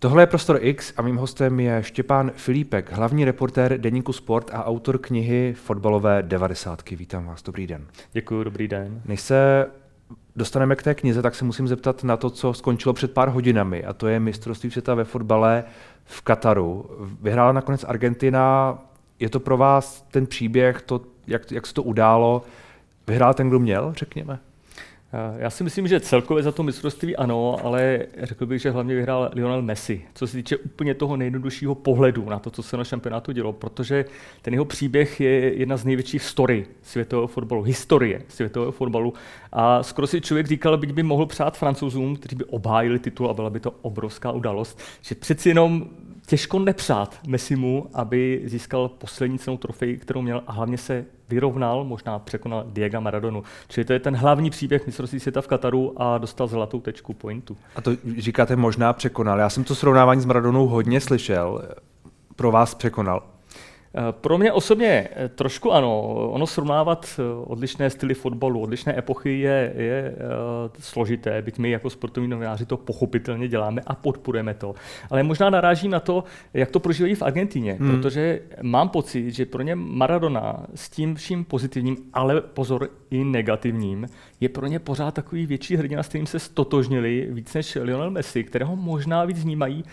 Tohle 0.00 0.22
je 0.22 0.26
Prostor 0.26 0.58
X 0.60 0.92
a 0.96 1.02
mým 1.02 1.16
hostem 1.16 1.60
je 1.60 1.82
Štěpán 1.82 2.30
Filipek, 2.34 2.92
hlavní 2.92 3.24
reportér 3.24 3.80
Deníku 3.80 4.12
Sport 4.12 4.50
a 4.54 4.64
autor 4.64 4.98
knihy 4.98 5.54
Fotbalové 5.54 6.22
devadesátky. 6.22 6.96
Vítám 6.96 7.26
vás, 7.26 7.42
dobrý 7.42 7.66
den. 7.66 7.86
Děkuji, 8.12 8.44
dobrý 8.44 8.68
den. 8.68 9.02
Než 9.04 9.20
se 9.20 9.66
dostaneme 10.36 10.76
k 10.76 10.82
té 10.82 10.94
knize, 10.94 11.22
tak 11.22 11.34
se 11.34 11.44
musím 11.44 11.68
zeptat 11.68 12.04
na 12.04 12.16
to, 12.16 12.30
co 12.30 12.52
skončilo 12.52 12.92
před 12.92 13.12
pár 13.12 13.28
hodinami, 13.28 13.84
a 13.84 13.92
to 13.92 14.08
je 14.08 14.20
mistrovství 14.20 14.70
světa 14.70 14.94
ve 14.94 15.04
fotbale 15.04 15.64
v 16.04 16.22
Kataru. 16.22 16.90
Vyhrála 17.22 17.52
nakonec 17.52 17.84
Argentina. 17.84 18.78
Je 19.18 19.28
to 19.28 19.40
pro 19.40 19.56
vás 19.56 20.06
ten 20.10 20.26
příběh, 20.26 20.82
to, 20.82 21.00
jak, 21.26 21.52
jak 21.52 21.66
se 21.66 21.74
to 21.74 21.82
událo? 21.82 22.42
Vyhrál 23.06 23.34
ten, 23.34 23.48
kdo 23.48 23.58
měl, 23.58 23.92
řekněme? 23.96 24.38
Eh, 25.16 25.34
já 25.38 25.50
si 25.50 25.64
myslím, 25.64 25.88
že 25.88 26.00
celkově 26.00 26.42
za 26.42 26.52
to 26.52 26.62
mistrovství 26.62 27.16
ano, 27.16 27.56
ale 27.64 28.06
řekl 28.22 28.46
bych, 28.46 28.62
že 28.62 28.70
hlavně 28.70 28.94
vyhrál 28.94 29.30
Lionel 29.34 29.62
Messi, 29.62 30.02
co 30.14 30.26
se 30.26 30.36
týče 30.36 30.56
úplně 30.56 30.94
toho 30.94 31.16
nejjednoduššího 31.16 31.74
pohledu 31.74 32.28
na 32.28 32.38
to, 32.38 32.50
co 32.50 32.62
se 32.62 32.76
na 32.76 32.84
šampionátu 32.84 33.32
dělo, 33.32 33.52
protože 33.52 34.04
ten 34.42 34.54
jeho 34.54 34.64
příběh 34.64 35.20
je 35.20 35.58
jedna 35.58 35.76
z 35.76 35.84
největších 35.84 36.22
story 36.22 36.66
světového 36.82 37.26
fotbalu, 37.26 37.62
historie 37.62 38.22
světového 38.28 38.72
fotbalu. 38.72 39.14
A 39.52 39.82
skoro 39.82 40.06
si 40.06 40.20
člověk 40.20 40.46
říkal, 40.46 40.78
byť 40.78 40.92
by 40.92 41.02
mohl 41.02 41.26
přát 41.26 41.58
francouzům, 41.58 42.16
kteří 42.16 42.36
by 42.36 42.44
obhájili 42.44 42.98
titul 42.98 43.30
a 43.30 43.34
byla 43.34 43.50
by 43.50 43.60
to 43.60 43.70
obrovská 43.82 44.32
událost, 44.32 44.80
že 45.02 45.14
přeci 45.14 45.48
jenom 45.48 45.88
těžko 46.26 46.58
nepřát 46.58 47.18
Messimu, 47.26 47.86
aby 47.94 48.42
získal 48.44 48.88
poslední 48.88 49.38
cenou 49.38 49.56
trofej, 49.56 49.96
kterou 49.96 50.22
měl 50.22 50.42
a 50.46 50.52
hlavně 50.52 50.78
se 50.78 51.04
vyrovnal, 51.28 51.84
možná 51.84 52.18
překonal 52.18 52.64
Diego 52.66 53.00
Maradonu. 53.00 53.42
Čili 53.68 53.84
to 53.84 53.92
je 53.92 53.98
ten 53.98 54.16
hlavní 54.16 54.50
příběh 54.50 54.86
mistrovství 54.86 55.20
světa 55.20 55.40
v 55.40 55.46
Kataru 55.46 56.02
a 56.02 56.18
dostal 56.18 56.46
zlatou 56.46 56.80
tečku 56.80 57.14
pointu. 57.14 57.56
A 57.76 57.80
to 57.80 57.90
říkáte 58.18 58.56
možná 58.56 58.92
překonal. 58.92 59.38
Já 59.38 59.50
jsem 59.50 59.64
to 59.64 59.74
srovnávání 59.74 60.20
s 60.20 60.24
Maradonou 60.24 60.66
hodně 60.66 61.00
slyšel. 61.00 61.62
Pro 62.36 62.50
vás 62.50 62.74
překonal? 62.74 63.22
Eh, 63.98 64.12
pro 64.12 64.38
mě 64.38 64.52
osobně 64.52 65.08
eh, 65.10 65.28
trošku 65.28 65.72
ano. 65.72 66.02
Ono 66.30 66.46
srovnávat 66.46 67.06
eh, 67.18 67.22
odlišné 67.46 67.90
styly 67.90 68.14
fotbalu, 68.14 68.60
odlišné 68.60 68.98
epochy 68.98 69.38
je, 69.38 69.72
je 69.76 70.14
složité, 70.78 71.42
byť 71.42 71.58
my 71.58 71.70
jako 71.70 71.90
sportovní 71.90 72.28
novináři 72.28 72.66
to 72.66 72.76
pochopitelně 72.76 73.48
děláme 73.48 73.82
a 73.86 73.94
podporujeme 73.94 74.54
to. 74.54 74.74
Ale 75.10 75.22
možná 75.22 75.50
narážím 75.50 75.90
na 75.90 76.00
to, 76.00 76.24
jak 76.54 76.70
to 76.70 76.80
prožívají 76.80 77.14
v 77.14 77.22
Argentíně, 77.22 77.72
hmm. 77.80 77.90
protože 77.90 78.40
mám 78.62 78.88
pocit, 78.88 79.30
že 79.30 79.46
pro 79.46 79.62
ně 79.62 79.74
Maradona 79.74 80.66
s 80.74 80.88
tím 80.88 81.14
vším 81.14 81.44
pozitivním, 81.44 81.96
ale 82.12 82.40
pozor 82.40 82.88
i 83.10 83.24
negativním, 83.24 84.06
je 84.40 84.48
pro 84.48 84.66
ně 84.66 84.78
pořád 84.78 85.14
takový 85.14 85.46
větší 85.46 85.76
hrdina, 85.76 86.02
s 86.02 86.08
kterým 86.08 86.26
se 86.26 86.38
stotožnili 86.38 87.28
víc 87.30 87.54
než 87.54 87.78
Lionel 87.80 88.10
Messi, 88.10 88.44
kterého 88.44 88.76
možná 88.76 89.24
víc 89.24 89.44
vnímají 89.44 89.84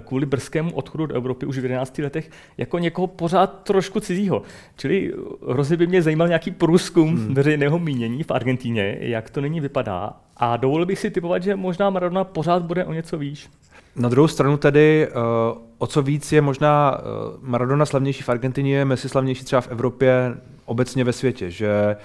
kvůli 0.00 0.26
brzkému 0.26 0.74
odchodu 0.74 1.06
do 1.06 1.14
Evropy 1.14 1.46
už 1.46 1.58
v 1.58 1.64
11 1.64 1.98
letech 1.98 2.30
jako 2.58 2.78
někoho 2.78 3.06
pořád 3.06 3.62
trošku 3.62 4.00
cizího. 4.00 4.42
Čili 4.76 5.12
hrozně 5.48 5.76
by 5.76 5.86
mě 5.86 6.02
zajímal 6.02 6.28
nějaký 6.28 6.50
průzkum 6.50 7.08
hmm. 7.08 7.34
veřejného 7.34 7.78
mínění 7.78 8.22
v 8.22 8.30
Argentíně, 8.30 8.96
jak 9.00 9.30
to 9.30 9.40
nyní 9.40 9.60
vypadá. 9.60 10.16
A 10.36 10.56
dovolil 10.56 10.86
bych 10.86 10.98
si 10.98 11.10
typovat, 11.10 11.42
že 11.42 11.56
možná 11.56 11.90
Maradona 11.90 12.24
pořád 12.24 12.62
bude 12.62 12.84
o 12.84 12.92
něco 12.92 13.18
výš. 13.18 13.48
Na 13.96 14.08
druhou 14.08 14.28
stranu 14.28 14.56
tedy, 14.56 15.08
uh, 15.08 15.58
o 15.78 15.86
co 15.86 16.02
víc 16.02 16.32
je 16.32 16.40
možná 16.40 17.00
Maradona 17.40 17.86
slavnější 17.86 18.22
v 18.22 18.28
Argentině, 18.28 18.84
Messi 18.84 19.08
slavnější 19.08 19.44
třeba 19.44 19.60
v 19.60 19.68
Evropě, 19.68 20.34
obecně 20.64 21.04
ve 21.04 21.12
světě, 21.12 21.50
že 21.50 21.96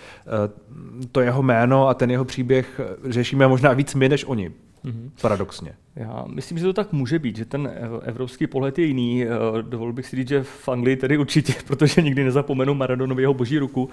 to 1.12 1.22
jeho 1.22 1.44
jméno 1.44 1.88
a 1.88 1.94
ten 1.94 2.12
jeho 2.12 2.26
příběh 2.26 2.82
řešíme 3.04 3.48
možná 3.48 3.74
víc 3.74 3.96
my 3.96 4.10
než 4.10 4.26
oni, 4.26 4.50
mm-hmm. 4.50 5.10
paradoxně. 5.22 5.76
Já 5.96 6.26
myslím, 6.28 6.58
že 6.58 6.66
to 6.66 6.74
tak 6.74 6.94
může 6.94 7.20
být, 7.20 7.38
že 7.38 7.46
ten 7.46 7.72
evropský 8.02 8.48
pohled 8.48 8.80
je 8.80 8.86
jiný. 8.86 9.26
Eh, 9.26 9.28
dovolil 9.62 9.94
bych 9.94 10.06
si 10.06 10.16
říct, 10.16 10.28
že 10.28 10.44
v 10.44 10.70
Anglii 10.70 10.96
tedy 10.96 11.18
určitě, 11.18 11.54
protože 11.68 12.02
nikdy 12.02 12.24
nezapomenu 12.24 12.74
Maradonovi 12.74 13.24
jeho 13.24 13.34
boží 13.34 13.60
ruku 13.60 13.90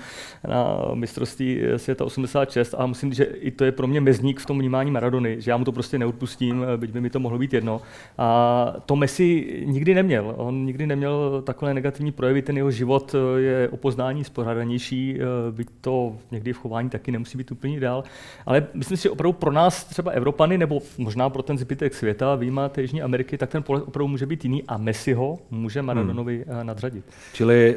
na 0.49 0.81
mistrovství 0.95 1.61
světa 1.77 2.05
86 2.05 2.75
a 2.79 2.87
musím 2.87 3.11
říct, 3.11 3.17
že 3.17 3.25
i 3.25 3.51
to 3.51 3.65
je 3.65 3.73
pro 3.73 3.87
mě 3.87 4.01
mezník 4.01 4.41
v 4.41 4.47
tom 4.47 4.59
vnímání 4.59 4.91
Maradony, 4.91 5.41
že 5.41 5.51
já 5.51 5.57
mu 5.57 5.65
to 5.65 5.73
prostě 5.73 5.99
neodpustím, 5.99 6.67
byť 6.77 6.91
by 6.91 7.01
mi 7.01 7.11
to 7.11 7.21
mohlo 7.21 7.39
být 7.39 7.53
jedno. 7.53 7.81
A 8.19 8.75
to 8.87 8.97
Messi 8.97 9.63
nikdy 9.67 9.95
neměl. 9.95 10.35
On 10.37 10.65
nikdy 10.65 10.87
neměl 10.87 11.43
takové 11.43 11.75
negativní 11.75 12.13
projevy, 12.13 12.43
ten 12.43 12.57
jeho 12.57 12.71
život 12.71 13.15
eh, 13.15 13.41
je 13.41 13.69
o 13.69 13.77
poznání 13.77 14.25
spořádanější, 14.25 15.19
eh, 15.19 15.53
byť 15.53 15.69
to 15.81 16.17
někdy 16.31 16.53
v 16.53 16.59
chování 16.59 16.91
taky 16.91 17.13
nemusí 17.13 17.39
být 17.39 17.53
úplně 17.53 17.77
ideál. 17.77 18.05
Ale 18.47 18.67
myslím 18.75 18.97
si, 18.97 19.03
že 19.03 19.11
opravdu 19.11 19.33
pro 19.33 19.53
nás 19.53 19.85
třeba 19.85 20.11
Evropany, 20.11 20.59
nebo 20.59 20.81
možná 20.99 21.31
pro 21.31 21.43
ten 21.43 21.59
zbytek 21.59 21.92
zbytek 21.93 21.99
světa, 21.99 22.35
výjímáte 22.35 22.81
Jižní 22.81 23.03
Ameriky, 23.03 23.39
tak 23.39 23.51
ten 23.51 23.63
pohled 23.63 23.85
opravdu 23.87 24.09
může 24.09 24.27
být 24.27 24.45
jiný 24.45 24.63
a 24.69 24.79
Messi 24.79 25.13
ho 25.13 25.39
může 25.51 25.83
Maradonovi 25.83 26.45
hmm. 26.49 26.67
nadřadit. 26.67 27.05
Čili 27.33 27.77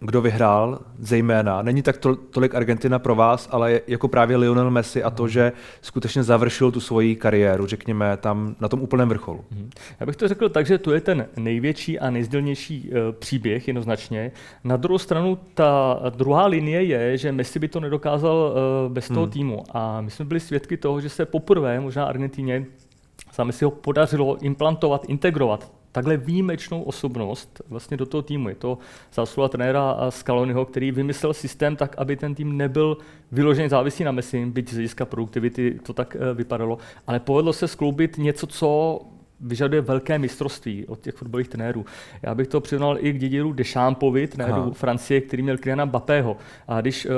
kdo 0.00 0.20
vyhrál, 0.20 0.78
zejména. 0.98 1.62
Není 1.62 1.82
tak 1.82 1.96
to, 1.96 2.16
tolik 2.16 2.54
Argentina 2.54 2.98
pro 2.98 3.14
vás, 3.14 3.48
ale 3.50 3.80
jako 3.86 4.08
právě 4.08 4.36
Lionel 4.36 4.70
Messi 4.70 5.02
a 5.02 5.10
to, 5.10 5.22
hmm. 5.22 5.30
že 5.30 5.52
skutečně 5.82 6.22
završil 6.22 6.70
tu 6.70 6.80
svoji 6.80 7.16
kariéru, 7.16 7.66
řekněme, 7.66 8.16
tam 8.16 8.54
na 8.60 8.68
tom 8.68 8.82
úplném 8.82 9.08
vrcholu. 9.08 9.44
Hmm. 9.50 9.70
Já 10.00 10.06
bych 10.06 10.16
to 10.16 10.28
řekl 10.28 10.48
tak, 10.48 10.66
že 10.66 10.78
to 10.78 10.92
je 10.92 11.00
ten 11.00 11.26
největší 11.36 11.98
a 11.98 12.10
nejzdělnější 12.10 12.90
uh, 12.90 13.12
příběh 13.12 13.68
jednoznačně. 13.68 14.32
Na 14.64 14.76
druhou 14.76 14.98
stranu 14.98 15.38
ta 15.54 16.00
druhá 16.10 16.46
linie 16.46 16.82
je, 16.84 17.18
že 17.18 17.32
Messi 17.32 17.58
by 17.58 17.68
to 17.68 17.80
nedokázal 17.80 18.36
uh, 18.36 18.92
bez 18.92 19.08
toho 19.08 19.22
hmm. 19.22 19.30
týmu. 19.32 19.64
A 19.70 20.00
my 20.00 20.10
jsme 20.10 20.24
byli 20.24 20.40
svědky 20.40 20.76
toho, 20.76 21.00
že 21.00 21.08
se 21.08 21.26
poprvé 21.26 21.80
možná 21.80 22.04
Argentině 22.04 22.66
Sami 23.34 23.52
si 23.52 23.64
ho 23.64 23.70
podařilo 23.70 24.38
implantovat, 24.38 25.04
integrovat 25.08 25.72
takhle 25.92 26.16
výjimečnou 26.16 26.82
osobnost 26.82 27.62
vlastně 27.68 27.96
do 27.96 28.06
toho 28.06 28.22
týmu. 28.22 28.48
Je 28.48 28.54
to 28.54 28.78
zásluha 29.14 29.48
trenéra 29.48 30.10
Scaloniho, 30.10 30.64
který 30.64 30.90
vymyslel 30.90 31.34
systém 31.34 31.76
tak, 31.76 31.94
aby 31.98 32.16
ten 32.16 32.34
tým 32.34 32.56
nebyl 32.56 32.96
vyloženě 33.32 33.68
závislý 33.68 34.04
na 34.04 34.12
Messi, 34.12 34.46
byť 34.46 34.70
z 34.70 34.72
hlediska 34.72 35.04
produktivity 35.04 35.80
to 35.82 35.92
tak 35.92 36.16
eh, 36.16 36.34
vypadalo, 36.34 36.78
ale 37.06 37.20
povedlo 37.20 37.52
se 37.52 37.68
skloubit 37.68 38.18
něco, 38.18 38.46
co 38.46 39.00
vyžaduje 39.40 39.80
velké 39.80 40.18
mistrovství 40.18 40.86
od 40.86 41.00
těch 41.00 41.14
fotbalových 41.14 41.48
trenérů. 41.48 41.84
Já 42.22 42.34
bych 42.34 42.48
to 42.48 42.60
přirovnal 42.60 42.96
i 43.00 43.12
k 43.12 43.18
Didieru 43.18 43.52
Deschampovi, 43.52 44.26
trenéru 44.26 44.56
Aha. 44.56 44.70
Francie, 44.72 45.20
který 45.20 45.42
měl 45.42 45.58
Kyliana 45.58 45.86
Bapého. 45.86 46.36
A 46.68 46.80
když 46.80 47.06
uh, 47.06 47.12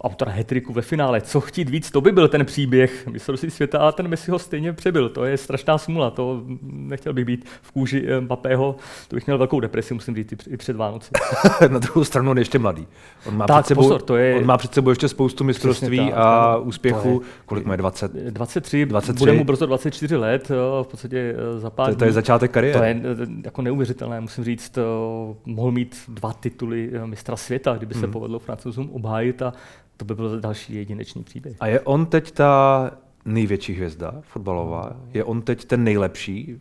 autor 0.00 0.28
hetriku 0.28 0.72
ve 0.72 0.82
finále, 0.82 1.20
co 1.20 1.40
chtít 1.40 1.70
víc, 1.70 1.90
to 1.90 2.00
by 2.00 2.12
byl 2.12 2.28
ten 2.28 2.44
příběh 2.44 3.06
mistrovství 3.06 3.50
světa 3.50 3.78
a 3.78 3.92
ten 3.92 4.08
Messi 4.08 4.30
ho 4.30 4.38
stejně 4.38 4.72
přebyl. 4.72 5.08
To 5.08 5.24
je 5.24 5.36
strašná 5.36 5.78
smula, 5.78 6.10
to 6.10 6.42
nechtěl 6.62 7.12
bych 7.12 7.24
být 7.24 7.44
v 7.62 7.72
kůži 7.72 8.02
uh, 8.02 8.24
Bapého, 8.24 8.76
to 9.08 9.16
bych 9.16 9.26
měl 9.26 9.38
velkou 9.38 9.60
depresi, 9.60 9.94
musím 9.94 10.14
říct, 10.14 10.34
i 10.48 10.56
před 10.56 10.76
Vánoci. 10.76 11.10
Na 11.68 11.78
druhou 11.78 12.04
stranu 12.04 12.30
on 12.30 12.36
je 12.36 12.40
ještě 12.40 12.58
mladý. 12.58 12.86
On 13.26 13.36
má, 13.36 13.46
tak, 13.46 13.64
před 13.64 13.68
sebou, 13.68 13.82
pozor, 13.82 14.02
to 14.02 14.16
je... 14.16 14.34
on 14.36 14.46
má 14.46 14.58
před 14.58 14.74
sebou 14.74 14.90
ještě 14.90 15.08
spoustu 15.08 15.44
mistrovství 15.44 15.98
tak, 15.98 16.12
a 16.16 16.56
úspěchu. 16.56 17.22
Kolik 17.46 17.64
má 17.64 17.76
20? 17.76 18.12
23, 18.12 18.86
23, 18.86 19.18
bude 19.18 19.32
mu 19.32 19.44
brzo 19.44 19.66
24 19.66 20.16
let, 20.16 20.48
v 20.82 20.86
podstatě 20.90 21.34
za 21.58 21.70
pár 21.70 21.90
to, 21.90 21.96
to 21.96 22.04
je 22.04 22.12
začátek 22.12 22.50
kariéry. 22.50 22.78
To 22.78 22.84
je 22.84 23.02
eh, 23.22 23.26
jako 23.44 23.62
neuvěřitelné, 23.62 24.20
musím 24.20 24.44
říct, 24.44 24.70
to 24.70 25.36
mohl 25.44 25.70
mít 25.70 25.96
dva 26.08 26.32
tituly 26.32 26.90
eh, 26.92 27.06
mistra 27.06 27.36
světa, 27.36 27.76
kdyby 27.76 27.94
se 27.94 28.00
hmm. 28.00 28.12
povedlo 28.12 28.38
francouzům 28.38 28.90
obhájit 28.92 29.42
a 29.42 29.52
to 29.96 30.04
by 30.04 30.14
byl 30.14 30.40
další 30.40 30.74
jedinečný 30.74 31.24
příběh. 31.24 31.56
A 31.60 31.66
je 31.66 31.80
on 31.80 32.06
teď 32.06 32.30
ta 32.30 32.90
největší 33.24 33.72
hvězda 33.72 34.14
fotbalová? 34.20 34.96
Je 35.14 35.24
on 35.24 35.42
teď 35.42 35.64
ten 35.64 35.84
nejlepší? 35.84 36.60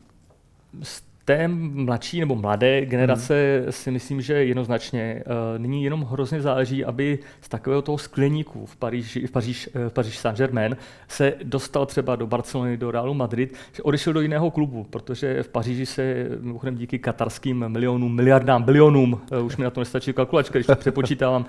Té 1.26 1.48
mladší 1.48 2.20
nebo 2.20 2.36
mladé 2.36 2.86
generace 2.86 3.62
hmm. 3.64 3.72
si 3.72 3.92
myslím, 3.92 4.22
že 4.22 4.34
jednoznačně 4.34 5.24
uh, 5.26 5.62
nyní 5.62 5.84
jenom 5.84 6.04
hrozně 6.04 6.42
záleží, 6.42 6.86
aby 6.86 7.20
z 7.42 7.50
takového 7.50 7.82
toho 7.82 7.98
skleníku 7.98 8.66
v 8.66 8.76
Paříži, 8.76 9.28
v 9.28 9.32
Paříž, 9.32 9.70
uh, 9.76 9.90
v 9.90 9.94
Paříž 9.94 10.18
Saint-Germain 10.18 10.78
se 11.08 11.34
dostal 11.44 11.86
třeba 11.86 12.16
do 12.16 12.28
Barcelony, 12.28 12.78
do 12.78 12.92
Realu 12.92 13.14
Madrid, 13.14 13.56
že 13.74 13.84
odešel 13.84 14.14
do 14.14 14.22
jiného 14.22 14.52
klubu, 14.52 14.84
protože 14.90 15.44
v 15.44 15.48
Paříži 15.48 15.86
se 15.86 16.28
mimochodem 16.40 16.76
díky 16.76 17.00
katarským 17.00 17.70
milionům, 17.70 18.16
miliardám, 18.16 18.64
bilionům, 18.64 19.22
uh, 19.32 19.46
už 19.46 19.58
mi 19.58 19.64
na 19.64 19.70
to 19.70 19.82
nestačí 19.82 20.14
kalkulačka, 20.14 20.60
když 20.60 20.68
to 20.68 20.76
přepočítávám, 20.76 21.42
uh, 21.42 21.48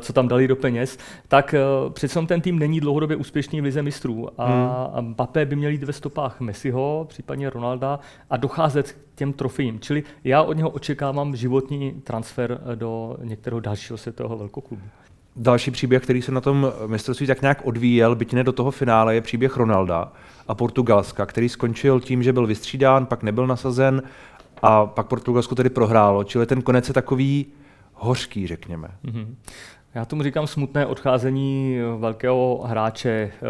co 0.00 0.12
tam 0.12 0.28
dali 0.28 0.48
do 0.48 0.56
peněz, 0.56 0.98
tak 1.28 1.54
uh, 1.84 1.92
přece 1.92 2.20
ten 2.26 2.40
tým 2.40 2.58
není 2.58 2.80
dlouhodobě 2.80 3.16
úspěšný 3.16 3.60
v 3.60 3.64
lize 3.64 3.82
mistrů 3.82 4.28
a, 4.40 4.46
hmm. 4.94 5.08
Mbappé 5.10 5.44
by 5.44 5.56
měl 5.56 5.70
jít 5.70 5.82
ve 5.82 5.92
stopách 5.92 6.40
Messiho, 6.40 7.06
případně 7.08 7.50
Ronalda 7.50 8.00
a 8.30 8.36
docházet 8.36 8.96
těm 9.20 9.32
trofejím. 9.32 9.80
Čili 9.80 10.02
já 10.24 10.42
od 10.42 10.52
něho 10.52 10.70
očekávám 10.70 11.36
životní 11.36 11.92
transfer 12.04 12.60
do 12.74 13.16
některého 13.22 13.60
dalšího 13.60 13.96
světového 13.96 14.38
velkoklubu. 14.38 14.82
Další 15.36 15.70
příběh, 15.70 16.02
který 16.02 16.22
se 16.22 16.32
na 16.32 16.40
tom 16.40 16.72
mistrovství 16.86 17.26
tak 17.26 17.42
nějak 17.42 17.66
odvíjel, 17.66 18.14
byť 18.14 18.32
ne 18.32 18.44
do 18.44 18.52
toho 18.52 18.70
finále, 18.70 19.14
je 19.14 19.20
příběh 19.20 19.56
Ronalda 19.56 20.12
a 20.48 20.54
Portugalska, 20.54 21.26
který 21.26 21.48
skončil 21.48 22.00
tím, 22.00 22.22
že 22.22 22.32
byl 22.32 22.46
vystřídán, 22.46 23.06
pak 23.06 23.22
nebyl 23.22 23.46
nasazen 23.46 24.02
a 24.62 24.86
pak 24.86 25.06
Portugalsko 25.06 25.54
tedy 25.54 25.70
prohrálo. 25.70 26.24
Čili 26.24 26.46
ten 26.46 26.62
konec 26.62 26.88
je 26.88 26.94
takový 26.94 27.46
hořký, 27.94 28.46
řekněme. 28.46 28.88
Mm-hmm. 29.04 29.26
Já 29.94 30.04
tomu 30.04 30.22
říkám 30.22 30.46
smutné 30.46 30.86
odcházení 30.86 31.78
velkého 31.98 32.62
hráče. 32.66 33.10
Eh, 33.10 33.40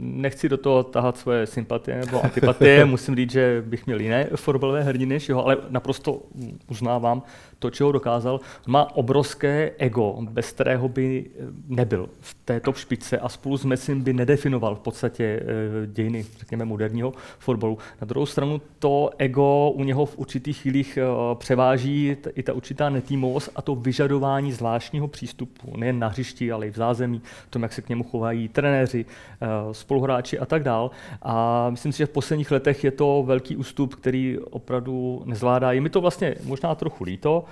nechci 0.00 0.48
do 0.48 0.56
toho 0.56 0.82
tahat 0.82 1.16
svoje 1.18 1.46
sympatie 1.46 2.00
nebo 2.06 2.24
antipatie, 2.24 2.84
musím 2.84 3.16
říct, 3.16 3.30
že 3.30 3.62
bych 3.66 3.86
měl 3.86 4.00
jiné 4.00 4.28
fotbalové 4.36 4.82
hrdiny 4.82 5.14
než 5.14 5.28
jeho, 5.28 5.44
ale 5.44 5.56
naprosto 5.68 6.22
uznávám 6.68 7.22
to, 7.60 7.70
čeho 7.70 7.92
dokázal. 7.92 8.40
Má 8.66 8.96
obrovské 8.96 9.72
ego, 9.78 10.16
bez 10.20 10.52
kterého 10.52 10.88
by 10.88 11.30
nebyl 11.68 12.08
v 12.20 12.36
této 12.44 12.72
špičce 12.72 13.18
a 13.18 13.28
spolu 13.28 13.56
s 13.56 13.64
Messim 13.64 14.02
by 14.02 14.12
nedefinoval 14.12 14.74
v 14.74 14.80
podstatě 14.80 15.24
eh, 15.24 15.86
dějiny, 15.86 16.26
řekněme, 16.38 16.64
moderního 16.64 17.12
fotbalu. 17.38 17.78
Na 18.00 18.06
druhou 18.06 18.26
stranu 18.26 18.60
to 18.78 19.10
ego 19.18 19.70
u 19.70 19.84
něho 19.84 20.06
v 20.06 20.18
určitých 20.18 20.58
chvílích 20.58 20.96
eh, 20.96 21.04
převáží 21.34 22.16
i 22.34 22.42
ta 22.42 22.52
určitá 22.52 22.90
netýmovost 22.90 23.50
a 23.56 23.62
to 23.62 23.74
vyžadování 23.74 24.52
zvláštního 24.52 25.08
přístupu 25.08 25.76
nejen 25.76 25.98
na 25.98 26.08
hřišti, 26.08 26.52
ale 26.52 26.66
i 26.66 26.70
v 26.70 26.76
zázemí, 26.76 27.22
tom, 27.50 27.62
jak 27.62 27.72
se 27.72 27.82
k 27.82 27.88
němu 27.88 28.04
chovají 28.04 28.48
trenéři, 28.48 29.04
eh, 29.40 29.46
spoluhráči 29.72 30.38
a 30.38 30.46
tak 30.46 30.62
dál. 30.62 30.90
A 31.22 31.70
myslím 31.70 31.92
si, 31.92 31.98
že 31.98 32.06
v 32.06 32.10
posledních 32.10 32.50
letech 32.50 32.84
je 32.84 32.90
to 32.90 33.22
velký 33.26 33.56
ústup, 33.56 33.94
který 33.94 34.38
opravdu 34.38 35.22
nezvládá. 35.24 35.72
Je 35.72 35.80
mi 35.80 35.90
to 35.90 36.00
vlastně 36.00 36.34
možná 36.44 36.74
trochu 36.74 37.04
líto, 37.04 37.44
eh, 37.46 37.49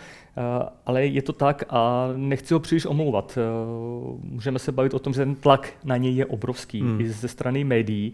ale 0.87 1.07
je 1.07 1.23
to 1.23 1.33
tak 1.33 1.65
a 1.69 2.09
nechci 2.17 2.55
ho 2.55 2.61
příliš 2.61 2.87
omlouvat. 2.87 3.39
Eh, 3.39 3.43
můžeme 4.23 4.59
se 4.59 4.73
bavit 4.73 4.95
o 4.95 4.99
tom, 4.99 5.13
že 5.13 5.21
ten 5.21 5.35
tlak 5.35 5.73
na 5.85 5.97
něj 5.97 6.15
je 6.17 6.27
obrovský 6.27 6.81
hmm. 6.81 7.01
i 7.01 7.09
ze 7.09 7.29
strany 7.29 7.65
médií. 7.65 8.13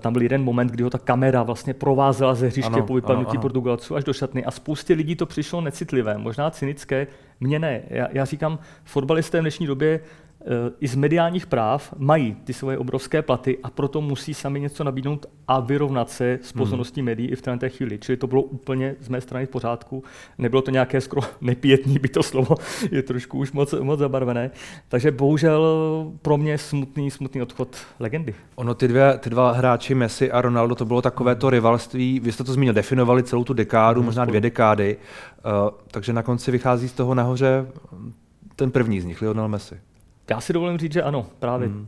Tam 0.00 0.12
byl 0.12 0.22
jeden 0.22 0.44
moment, 0.44 0.70
kdy 0.70 0.84
ho 0.84 0.90
ta 0.90 0.98
kamera 0.98 1.42
vlastně 1.42 1.74
provázela 1.74 2.34
ze 2.34 2.46
hřiště 2.46 2.72
ano, 2.72 2.86
po 2.86 2.94
vypadnutí 2.94 3.38
Portugalců 3.38 3.96
až 3.96 4.04
do 4.04 4.12
šatny 4.12 4.44
a 4.44 4.50
spoustě 4.50 4.94
lidí 4.94 5.16
to 5.16 5.26
přišlo 5.26 5.60
necitlivé, 5.60 6.18
možná 6.18 6.50
cynické, 6.50 7.06
mně 7.40 7.58
ne. 7.58 7.82
Já, 7.90 8.08
já 8.12 8.24
říkám, 8.24 8.58
fotbalisté 8.84 9.38
v 9.38 9.40
dnešní 9.40 9.66
době 9.66 10.00
i 10.80 10.88
z 10.88 10.94
mediálních 10.94 11.46
práv 11.46 11.94
mají 11.98 12.36
ty 12.44 12.52
svoje 12.52 12.78
obrovské 12.78 13.22
platy 13.22 13.58
a 13.62 13.70
proto 13.70 14.00
musí 14.00 14.34
sami 14.34 14.60
něco 14.60 14.84
nabídnout 14.84 15.26
a 15.48 15.60
vyrovnat 15.60 16.10
se 16.10 16.38
s 16.42 16.52
hmm. 16.52 16.58
pozorností 16.58 17.00
hmm. 17.00 17.06
médií 17.06 17.28
i 17.28 17.36
v 17.36 17.42
té 17.42 17.68
chvíli. 17.68 17.98
Čili 17.98 18.16
to 18.16 18.26
bylo 18.26 18.42
úplně 18.42 18.94
z 19.00 19.08
mé 19.08 19.20
strany 19.20 19.46
v 19.46 19.48
pořádku. 19.48 20.04
Nebylo 20.38 20.62
to 20.62 20.70
nějaké 20.70 21.00
skoro 21.00 21.22
nepětní, 21.40 21.98
by 21.98 22.08
to 22.08 22.22
slovo 22.22 22.56
je 22.90 23.02
trošku 23.02 23.38
už 23.38 23.52
moc, 23.52 23.74
moc 23.80 23.98
zabarvené. 23.98 24.50
Takže 24.88 25.10
bohužel 25.10 25.62
pro 26.22 26.36
mě 26.36 26.58
smutný, 26.58 27.10
smutný 27.10 27.42
odchod 27.42 27.76
legendy. 28.00 28.34
Ono 28.54 28.74
ty, 28.74 28.88
dvě, 28.88 29.18
ty 29.18 29.30
dva 29.30 29.52
hráči, 29.52 29.94
Messi 29.94 30.32
a 30.32 30.40
Ronaldo, 30.40 30.74
to 30.74 30.84
bylo 30.84 31.02
takové 31.02 31.34
to 31.34 31.50
rivalství, 31.50 32.20
vy 32.20 32.32
jste 32.32 32.44
to 32.44 32.52
zmínil, 32.52 32.74
definovali 32.74 33.22
celou 33.22 33.44
tu 33.44 33.52
dekádu, 33.54 34.00
hmm, 34.00 34.06
možná 34.06 34.24
dvě 34.24 34.40
dekády, 34.40 34.96
uh, 34.96 35.70
takže 35.90 36.12
na 36.12 36.22
konci 36.22 36.50
vychází 36.50 36.88
z 36.88 36.92
toho 36.92 37.14
nahoře 37.14 37.66
ten 38.56 38.70
první 38.70 39.00
z 39.00 39.04
nich, 39.04 39.22
Lionel 39.22 39.48
Messi. 39.48 39.80
Já 40.32 40.40
si 40.40 40.52
dovolím 40.52 40.78
říct, 40.78 40.92
že 40.92 41.02
ano, 41.02 41.26
právě 41.38 41.68
hmm. 41.68 41.86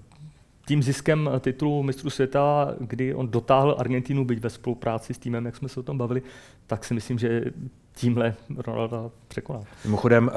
tím 0.67 0.83
ziskem 0.83 1.31
titulu 1.41 1.83
mistru 1.83 2.11
světa, 2.11 2.75
kdy 2.81 3.15
on 3.15 3.29
dotáhl 3.29 3.77
Argentinu, 3.79 4.25
byť 4.25 4.39
ve 4.39 4.51
spolupráci 4.51 5.15
s 5.15 5.19
týmem, 5.19 5.47
jak 5.47 5.57
jsme 5.57 5.69
se 5.69 5.81
o 5.81 5.83
tom 5.83 5.99
bavili, 5.99 6.23
tak 6.67 6.85
si 6.85 6.95
myslím, 6.95 7.19
že 7.19 7.45
tímhle 7.93 8.35
Ronaldo 8.57 9.13
překonal. 9.29 9.65
Mimochodem, 9.85 10.27
uh, 10.27 10.33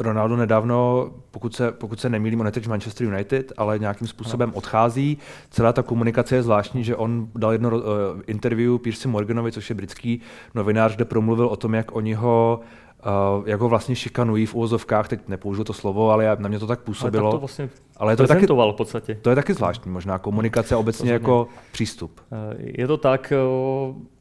Ronaldo 0.00 0.36
nedávno, 0.36 1.10
pokud 1.30 1.54
se, 1.54 1.72
pokud 1.72 2.00
se 2.00 2.08
nemýlím, 2.08 2.40
on 2.40 2.46
je 2.46 2.52
teď 2.52 2.66
Manchester 2.66 3.06
United, 3.06 3.52
ale 3.56 3.78
nějakým 3.78 4.06
způsobem 4.06 4.52
odchází. 4.54 5.18
Celá 5.50 5.72
ta 5.72 5.82
komunikace 5.82 6.34
je 6.36 6.42
zvláštní, 6.42 6.84
že 6.84 6.96
on 6.96 7.28
dal 7.34 7.52
jedno 7.52 7.70
uh, 7.70 7.84
interview 8.26 8.78
Pierce 8.78 9.08
Morganovi, 9.08 9.52
což 9.52 9.68
je 9.70 9.74
britský 9.74 10.20
novinář, 10.54 10.96
kde 10.96 11.04
promluvil 11.04 11.46
o 11.46 11.56
tom, 11.56 11.74
jak 11.74 11.96
oni 11.96 12.14
ho 12.14 12.60
uh, 13.40 13.48
jak 13.48 13.60
ho 13.60 13.68
vlastně 13.68 13.96
šikanují 13.96 14.46
v 14.46 14.54
úvozovkách, 14.54 15.08
teď 15.08 15.20
nepoužiju 15.28 15.64
to 15.64 15.72
slovo, 15.72 16.10
ale 16.10 16.36
na 16.38 16.48
mě 16.48 16.58
to 16.58 16.66
tak 16.66 16.80
působilo. 16.80 17.24
Ale, 17.24 17.32
tak 17.32 17.36
to 17.36 17.40
vlastně 17.40 17.70
ale 17.96 18.16
to 18.16 18.22
je 18.22 18.28
taky, 18.28 18.46
v 18.46 18.72
podstatě. 18.76 19.18
To 19.22 19.30
je 19.30 19.36
taky 19.36 19.54
zvláštní, 19.54 19.92
možná 19.92 20.18
komunikace 20.18 20.76
obecně 20.76 21.12
jako 21.12 21.48
přístup. 21.72 22.20
Eh, 22.32 22.56
je 22.58 22.86
to 22.86 22.96
tak, 22.96 23.32
eh, 23.32 23.36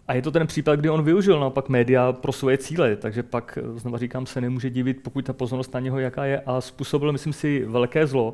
a 0.09 0.13
je 0.13 0.21
to 0.21 0.31
ten 0.31 0.47
případ, 0.47 0.75
kdy 0.75 0.89
on 0.89 1.03
využil 1.03 1.39
naopak 1.39 1.69
média 1.69 2.11
pro 2.13 2.31
svoje 2.31 2.57
cíle, 2.57 2.95
takže 2.95 3.23
pak, 3.23 3.57
znova 3.75 3.97
říkám, 3.97 4.25
se 4.25 4.41
nemůže 4.41 4.69
divit, 4.69 5.03
pokud 5.03 5.25
ta 5.25 5.33
pozornost 5.33 5.73
na 5.73 5.79
něho 5.79 5.99
jaká 5.99 6.25
je. 6.25 6.41
A 6.45 6.61
způsobil, 6.61 7.11
myslím 7.11 7.33
si, 7.33 7.65
velké 7.65 8.07
zlo 8.07 8.33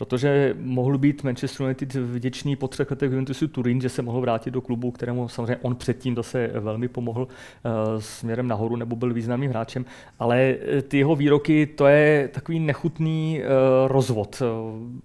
protože 0.00 0.56
mohl 0.60 0.98
být 0.98 1.24
Manchester 1.24 1.62
United 1.62 1.94
vděčný 1.94 2.56
po 2.56 2.68
třech 2.68 2.90
letech 2.90 3.10
Juventusu 3.10 3.48
Turín, 3.48 3.80
že 3.80 3.88
se 3.88 4.02
mohl 4.02 4.20
vrátit 4.20 4.50
do 4.50 4.60
klubu, 4.60 4.90
kterému 4.90 5.28
samozřejmě 5.28 5.56
on 5.56 5.76
předtím 5.76 6.16
zase 6.16 6.50
velmi 6.54 6.88
pomohl 6.88 7.22
uh, 7.22 8.00
směrem 8.00 8.48
nahoru 8.48 8.76
nebo 8.76 8.96
byl 8.96 9.14
významným 9.14 9.50
hráčem, 9.50 9.84
ale 10.18 10.56
eh, 10.60 10.82
ty 10.82 10.98
jeho 10.98 11.16
výroky, 11.16 11.66
to 11.66 11.86
je 11.86 12.28
takový 12.28 12.60
nechutný 12.60 13.40
uh, 13.40 13.88
rozvod. 13.88 14.42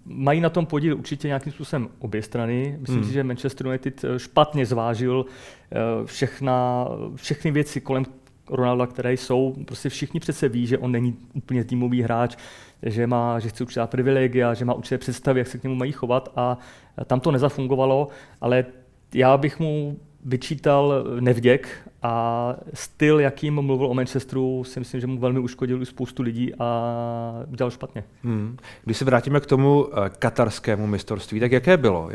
Mají 0.05 0.41
na 0.41 0.49
tom 0.49 0.65
podíl 0.65 0.97
určitě 0.97 1.27
nějakým 1.27 1.53
způsobem 1.53 1.89
obě 1.99 2.21
strany. 2.21 2.77
Myslím 2.79 2.99
hmm. 2.99 3.07
si, 3.07 3.13
že 3.13 3.23
Manchester 3.23 3.67
United 3.67 4.05
špatně 4.17 4.65
zvážil 4.65 5.25
uh, 5.25 6.05
všechna, 6.05 6.87
všechny 7.15 7.51
věci 7.51 7.81
kolem 7.81 8.05
Ronalda, 8.49 8.87
které 8.87 9.13
jsou, 9.13 9.55
prostě 9.65 9.89
všichni 9.89 10.19
přece 10.19 10.49
ví, 10.49 10.67
že 10.67 10.77
on 10.77 10.91
není 10.91 11.17
úplně 11.33 11.63
týmový 11.63 12.01
hráč, 12.01 12.35
že, 12.83 13.07
má, 13.07 13.39
že 13.39 13.49
chce 13.49 13.63
určitá 13.63 13.87
privilegia, 13.87 14.53
že 14.53 14.65
má 14.65 14.73
určité 14.73 14.97
představy, 14.97 15.39
jak 15.39 15.47
se 15.47 15.57
k 15.57 15.63
němu 15.63 15.75
mají 15.75 15.91
chovat 15.91 16.31
a 16.35 16.57
tam 17.05 17.19
to 17.19 17.31
nezafungovalo, 17.31 18.07
ale 18.41 18.65
já 19.13 19.37
bych 19.37 19.59
mu 19.59 19.99
vyčítal 20.25 21.05
nevděk 21.19 21.67
a 22.03 22.55
styl, 22.73 23.19
jakým 23.19 23.61
mluvil 23.61 23.87
o 23.87 23.93
Manchesteru, 23.93 24.63
si 24.63 24.79
myslím, 24.79 25.01
že 25.01 25.07
mu 25.07 25.17
velmi 25.17 25.39
uškodil 25.39 25.85
spoustu 25.85 26.23
lidí 26.23 26.55
a 26.59 27.43
udělal 27.51 27.71
špatně. 27.71 28.03
Hmm. 28.23 28.57
Když 28.85 28.97
se 28.97 29.05
vrátíme 29.05 29.39
k 29.39 29.45
tomu 29.45 29.87
eh, 29.87 30.09
katarskému 30.19 30.87
mistrovství, 30.87 31.39
tak 31.39 31.51
jaké 31.51 31.77
bylo? 31.77 32.09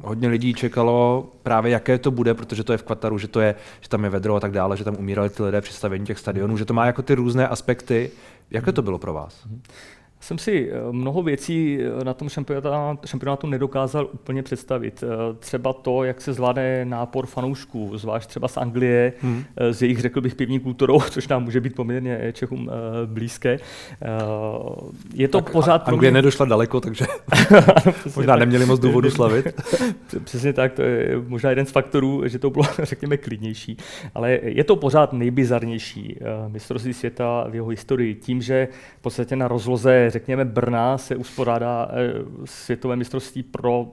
Hodně 0.00 0.28
lidí 0.28 0.54
čekalo 0.54 1.30
právě, 1.42 1.72
jaké 1.72 1.98
to 1.98 2.10
bude, 2.10 2.34
protože 2.34 2.64
to 2.64 2.72
je 2.72 2.78
v 2.78 2.82
Kataru, 2.82 3.18
že, 3.18 3.28
to 3.28 3.40
je, 3.40 3.54
že 3.80 3.88
tam 3.88 4.04
je 4.04 4.10
vedro 4.10 4.34
a 4.34 4.40
tak 4.40 4.52
dále, 4.52 4.76
že 4.76 4.84
tam 4.84 4.96
umírali 4.98 5.30
ty 5.30 5.42
lidé 5.42 5.60
při 5.60 5.72
stavění 5.72 6.06
těch 6.06 6.18
stadionů, 6.18 6.56
že 6.56 6.64
to 6.64 6.74
má 6.74 6.86
jako 6.86 7.02
ty 7.02 7.14
různé 7.14 7.48
aspekty. 7.48 8.10
Jaké 8.50 8.72
to 8.72 8.82
bylo 8.82 8.98
pro 8.98 9.12
vás? 9.12 9.46
Hmm 9.46 9.62
jsem 10.22 10.38
si 10.38 10.70
eh, 10.70 10.92
mnoho 10.92 11.22
věcí 11.22 11.78
eh, 11.80 12.04
na 12.04 12.14
tom 12.14 12.28
šampionátu, 12.28 13.06
šampionátu 13.06 13.46
nedokázal 13.46 14.08
úplně 14.12 14.42
představit. 14.42 15.04
Eh, 15.06 15.34
třeba 15.38 15.72
to, 15.72 16.04
jak 16.04 16.20
se 16.20 16.32
zvládne 16.32 16.84
nápor 16.84 17.26
fanoušků, 17.26 17.98
zvlášť 17.98 18.28
třeba 18.28 18.48
z 18.48 18.56
Anglie, 18.56 19.12
hmm. 19.20 19.44
z 19.70 19.82
jejich, 19.82 20.00
řekl 20.00 20.20
bych, 20.20 20.34
pivní 20.34 20.60
kulturou, 20.60 21.00
což 21.10 21.28
nám 21.28 21.44
může 21.44 21.60
být 21.60 21.74
poměrně 21.74 22.32
Čechům 22.32 22.70
blízké. 23.06 23.58
Je 25.14 25.28
to 25.28 25.40
tak 25.40 25.52
pořád... 25.52 25.88
Anglie 25.88 26.10
mě... 26.10 26.18
nedošla 26.18 26.46
daleko, 26.46 26.80
takže 26.80 27.04
možná 28.16 28.32
tak. 28.32 28.40
neměli 28.40 28.66
moc 28.66 28.80
důvodu 28.80 29.10
slavit. 29.10 29.46
Přesně 30.24 30.52
tak, 30.52 30.72
to 30.72 30.82
je 30.82 31.22
možná 31.28 31.50
jeden 31.50 31.66
z 31.66 31.70
faktorů, 31.70 32.28
že 32.28 32.38
to 32.38 32.50
bylo, 32.50 32.64
řekněme, 32.82 33.16
klidnější. 33.16 33.76
Ale 34.14 34.38
je 34.42 34.64
to 34.64 34.76
pořád 34.76 35.12
nejbizarnější 35.12 36.18
mistrovství 36.48 36.92
světa 36.92 37.46
v 37.50 37.54
jeho 37.54 37.68
historii 37.68 38.14
tím, 38.14 38.42
že 38.42 38.68
v 38.98 39.02
podstatě 39.02 39.36
na 39.36 39.48
rozloze 39.48 40.10
řekněme, 40.12 40.44
Brna 40.44 40.98
se 40.98 41.16
uspořádá 41.16 41.88
eh, 41.90 42.12
světové 42.44 42.96
mistrovství 42.96 43.42
pro 43.42 43.86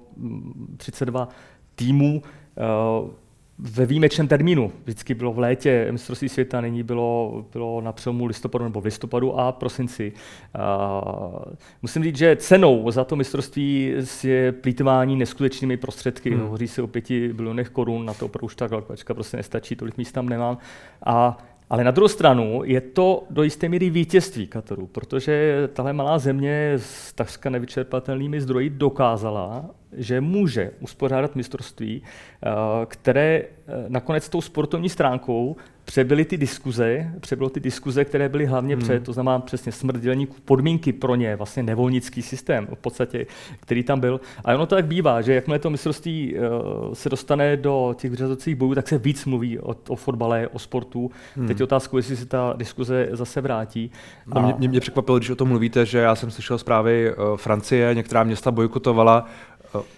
32 0.78 1.22
mm, 1.22 1.28
týmů 1.76 2.22
eh, 2.58 3.30
ve 3.60 3.86
výjimečném 3.86 4.28
termínu. 4.28 4.72
Vždycky 4.84 5.14
bylo 5.14 5.34
v 5.34 5.40
létě 5.40 5.88
mistrovství 5.92 6.30
světa, 6.30 6.62
nyní 6.62 6.84
bylo, 6.84 7.46
bylo 7.54 7.82
na 7.82 7.92
přelomu 7.92 8.26
listopadu 8.26 8.64
nebo 8.64 8.82
v 8.82 8.86
listopadu 8.86 9.40
a 9.40 9.52
prosinci. 9.52 10.14
Uh, 10.56 11.54
musím 11.82 12.04
říct, 12.04 12.18
že 12.18 12.36
cenou 12.36 12.92
za 12.92 13.04
to 13.04 13.16
mistrovství 13.16 13.94
je 14.24 14.52
plítvání 14.52 15.16
neskutečnými 15.16 15.78
prostředky. 15.78 16.30
Hmm. 16.30 16.42
Hovoří 16.42 16.68
se 16.68 16.82
o 16.82 16.88
pěti 16.88 17.34
bilionech 17.34 17.70
korun, 17.70 18.06
na 18.06 18.14
to 18.14 18.26
opravdu 18.26 18.46
už 18.46 18.56
ta 18.56 18.68
kalkulačka 18.68 19.14
prostě 19.14 19.38
nestačí, 19.38 19.76
tolik 19.76 19.98
míst 19.98 20.12
tam 20.12 20.30
nemám. 20.30 20.58
A 21.06 21.38
ale 21.70 21.84
na 21.84 21.92
druhou 21.92 22.08
stranu 22.08 22.62
je 22.66 22.82
to 22.82 23.24
do 23.30 23.44
jisté 23.44 23.70
míry 23.70 23.90
vítězství 23.90 24.48
Kataru, 24.48 24.88
protože 24.88 25.68
tahle 25.74 25.94
malá 25.94 26.20
země 26.20 26.74
s 26.78 27.14
takřka 27.14 27.50
nevyčerpatelnými 27.50 28.42
zdroji 28.42 28.70
dokázala, 28.70 29.70
že 29.94 30.22
může 30.22 30.72
uspořádat 30.80 31.36
mistrovství, 31.36 32.02
eh, 32.04 32.50
které 32.86 33.44
eh, 33.44 33.86
nakonec 33.88 34.30
tou 34.30 34.42
sportovní 34.42 34.90
stránkou 34.90 35.56
přebyly 35.90 36.26
ty 36.26 36.38
diskuze, 36.38 37.12
přebylo 37.20 37.50
ty 37.50 37.60
diskuze, 37.60 38.06
které 38.06 38.30
byly 38.30 38.46
hlavně 38.46 38.76
hmm. 38.76 38.84
před, 38.84 39.04
to 39.04 39.14
znamená 39.14 39.40
přesně 39.40 39.72
smrt 39.72 40.02
dělníků, 40.02 40.36
podmínky 40.46 40.94
pro 40.94 41.16
ně, 41.16 41.36
vlastně 41.36 41.64
nevolnický 41.64 42.22
systém 42.22 42.68
v 42.74 42.80
podstatě, 42.80 43.26
který 43.60 43.84
tam 43.84 44.00
byl. 44.00 44.22
A 44.46 44.54
ono 44.54 44.66
to 44.66 44.76
tak 44.76 44.86
bývá, 44.86 45.22
že 45.22 45.34
jakmile 45.34 45.60
to 45.60 45.70
mistrovství 45.70 46.36
uh, 46.36 46.94
se 46.94 47.10
dostane 47.10 47.58
do 47.58 47.96
těch 47.98 48.12
vyřazovacích 48.12 48.56
bojů, 48.56 48.76
tak 48.76 48.88
se 48.88 48.98
víc 48.98 49.26
mluví 49.26 49.60
o, 49.60 49.76
o 49.88 49.96
fotbale, 49.96 50.48
o 50.48 50.60
sportu. 50.60 51.12
Hmm. 51.36 51.48
Teď 51.48 51.60
je 51.60 51.64
otázka, 51.64 51.98
jestli 51.98 52.16
se 52.16 52.26
ta 52.26 52.54
diskuze 52.58 53.10
zase 53.12 53.42
vrátí. 53.42 53.92
No, 54.28 54.38
a... 54.38 54.56
mě, 54.58 54.68
mě 54.68 54.80
překvapilo, 54.80 55.18
když 55.18 55.30
o 55.30 55.36
tom 55.36 55.48
mluvíte, 55.48 55.86
že 55.86 55.98
já 55.98 56.16
jsem 56.16 56.32
slyšel 56.32 56.58
zprávy 56.58 57.14
uh, 57.14 57.38
Francie, 57.38 57.96
některá 57.96 58.24
města 58.24 58.52
bojkotovala 58.52 59.26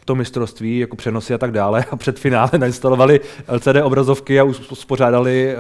to 0.06 0.16
mistrovství, 0.16 0.80
jako 0.80 0.96
přenosy 0.96 1.34
a 1.34 1.38
tak 1.38 1.52
dále 1.52 1.86
a 1.92 1.96
před 1.96 2.20
finále 2.20 2.50
nainstalovali 2.58 3.20
LCD 3.48 3.84
obrazovky 3.84 4.40
a 4.40 4.44
uspořádali 4.44 5.56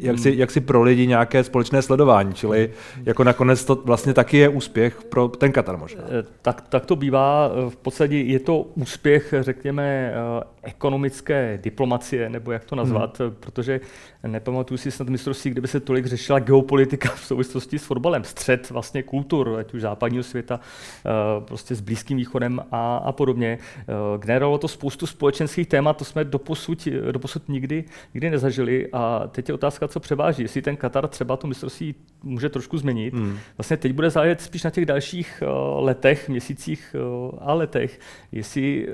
jak 0.00 0.18
si, 0.18 0.34
jak 0.36 0.50
si 0.50 0.60
pro 0.60 0.82
lidi 0.82 1.06
nějaké 1.06 1.44
společné 1.44 1.82
sledování, 1.82 2.34
čili 2.34 2.70
jako 3.04 3.24
nakonec 3.24 3.64
to 3.64 3.74
vlastně 3.74 4.14
taky 4.14 4.36
je 4.36 4.48
úspěch 4.48 5.02
pro 5.02 5.28
ten 5.28 5.52
Katar 5.52 5.76
možná. 5.76 6.02
Tak, 6.42 6.64
tak 6.68 6.86
to 6.86 6.96
bývá, 6.96 7.50
v 7.68 7.76
podstatě 7.76 8.16
je 8.16 8.38
to 8.38 8.58
úspěch, 8.74 9.34
řekněme, 9.40 10.14
ekonomické 10.62 11.58
diplomacie, 11.62 12.28
nebo 12.30 12.52
jak 12.52 12.64
to 12.64 12.76
nazvat, 12.76 13.20
hmm. 13.20 13.34
protože 13.40 13.80
nepamatuju 14.28 14.78
si 14.78 14.90
snad 14.90 15.08
mistrovství, 15.08 15.50
kde 15.50 15.60
by 15.60 15.68
se 15.68 15.80
tolik 15.80 16.06
řešila 16.06 16.38
geopolitika 16.38 17.08
v 17.08 17.26
souvislosti 17.26 17.78
s 17.78 17.84
fotbalem. 17.84 18.24
Střed 18.24 18.70
vlastně 18.70 19.02
kultur, 19.02 19.56
ať 19.58 19.74
už 19.74 19.82
západního 19.82 20.24
světa, 20.24 20.60
eh, 20.60 21.10
prostě 21.40 21.74
s 21.74 21.80
Blízkým 21.80 22.16
východem 22.16 22.60
a, 22.72 22.96
a 22.96 23.12
podobně. 23.12 23.58
Eh, 23.78 23.84
generovalo 24.18 24.58
to 24.58 24.68
spoustu 24.68 25.06
společenských 25.06 25.68
témat, 25.68 25.96
to 25.96 26.04
jsme 26.04 26.24
doposud, 26.24 26.88
doposud 27.12 27.48
nikdy, 27.48 27.84
nikdy 28.14 28.30
nezažili 28.30 28.88
a 28.92 29.26
teď 29.26 29.48
je 29.48 29.54
otázka, 29.54 29.88
co 29.88 30.00
převáží. 30.00 30.42
Jestli 30.42 30.62
ten 30.62 30.76
Katar 30.76 31.08
třeba 31.08 31.36
to 31.36 31.46
mistrovství 31.46 31.94
může 32.22 32.48
trošku 32.48 32.78
změnit. 32.78 33.14
Hmm. 33.14 33.38
Vlastně 33.58 33.76
teď 33.76 33.92
bude 33.92 34.10
záležet 34.10 34.40
spíš 34.40 34.62
na 34.62 34.70
těch 34.70 34.86
dalších 34.86 35.42
eh, 35.42 35.46
letech, 35.76 36.28
měsících 36.28 36.96
a 37.38 37.54
letech, 37.54 38.00
jestli 38.32 38.88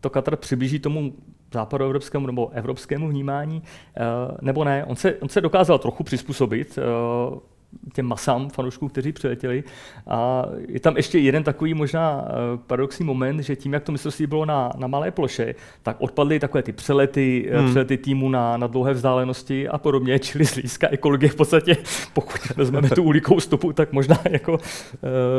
to 0.00 0.10
Katar 0.10 0.36
přiblíží 0.36 0.78
tomu 0.78 1.12
západoevropskému 1.52 2.26
nebo 2.26 2.50
evropskému 2.50 3.08
vnímání, 3.08 3.62
nebo 4.42 4.64
ne. 4.64 4.84
On 4.84 4.96
se, 4.96 5.14
on 5.14 5.28
se 5.28 5.40
dokázal 5.40 5.78
trochu 5.78 6.04
přizpůsobit 6.04 6.78
těm 7.92 8.06
masám 8.06 8.48
fanoušků, 8.48 8.88
kteří 8.88 9.12
přiletěli. 9.12 9.64
A 10.06 10.46
je 10.68 10.80
tam 10.80 10.96
ještě 10.96 11.18
jeden 11.18 11.42
takový 11.42 11.74
možná 11.74 12.24
eh, 12.24 12.32
paradoxní 12.66 13.06
moment, 13.06 13.40
že 13.40 13.56
tím, 13.56 13.72
jak 13.72 13.82
to 13.82 13.92
mistrovství 13.92 14.26
bylo 14.26 14.44
na, 14.44 14.72
na 14.78 14.86
malé 14.86 15.10
ploše, 15.10 15.54
tak 15.82 15.96
odpadly 15.98 16.40
takové 16.40 16.62
ty 16.62 16.72
přelety, 16.72 17.48
eh, 17.50 17.58
hmm. 17.58 17.70
přelety 17.70 17.96
týmu 17.96 18.28
na, 18.28 18.56
na 18.56 18.66
dlouhé 18.66 18.92
vzdálenosti 18.92 19.68
a 19.68 19.78
podobně, 19.78 20.18
čili 20.18 20.44
z 20.44 20.54
hlediska 20.54 20.88
ekologie 20.90 21.30
v 21.30 21.36
podstatě, 21.36 21.76
pokud 22.12 22.56
vezmeme 22.56 22.90
tu 22.90 23.02
ulikou 23.02 23.40
stopu, 23.40 23.72
tak 23.72 23.92
možná 23.92 24.18
jako 24.30 24.58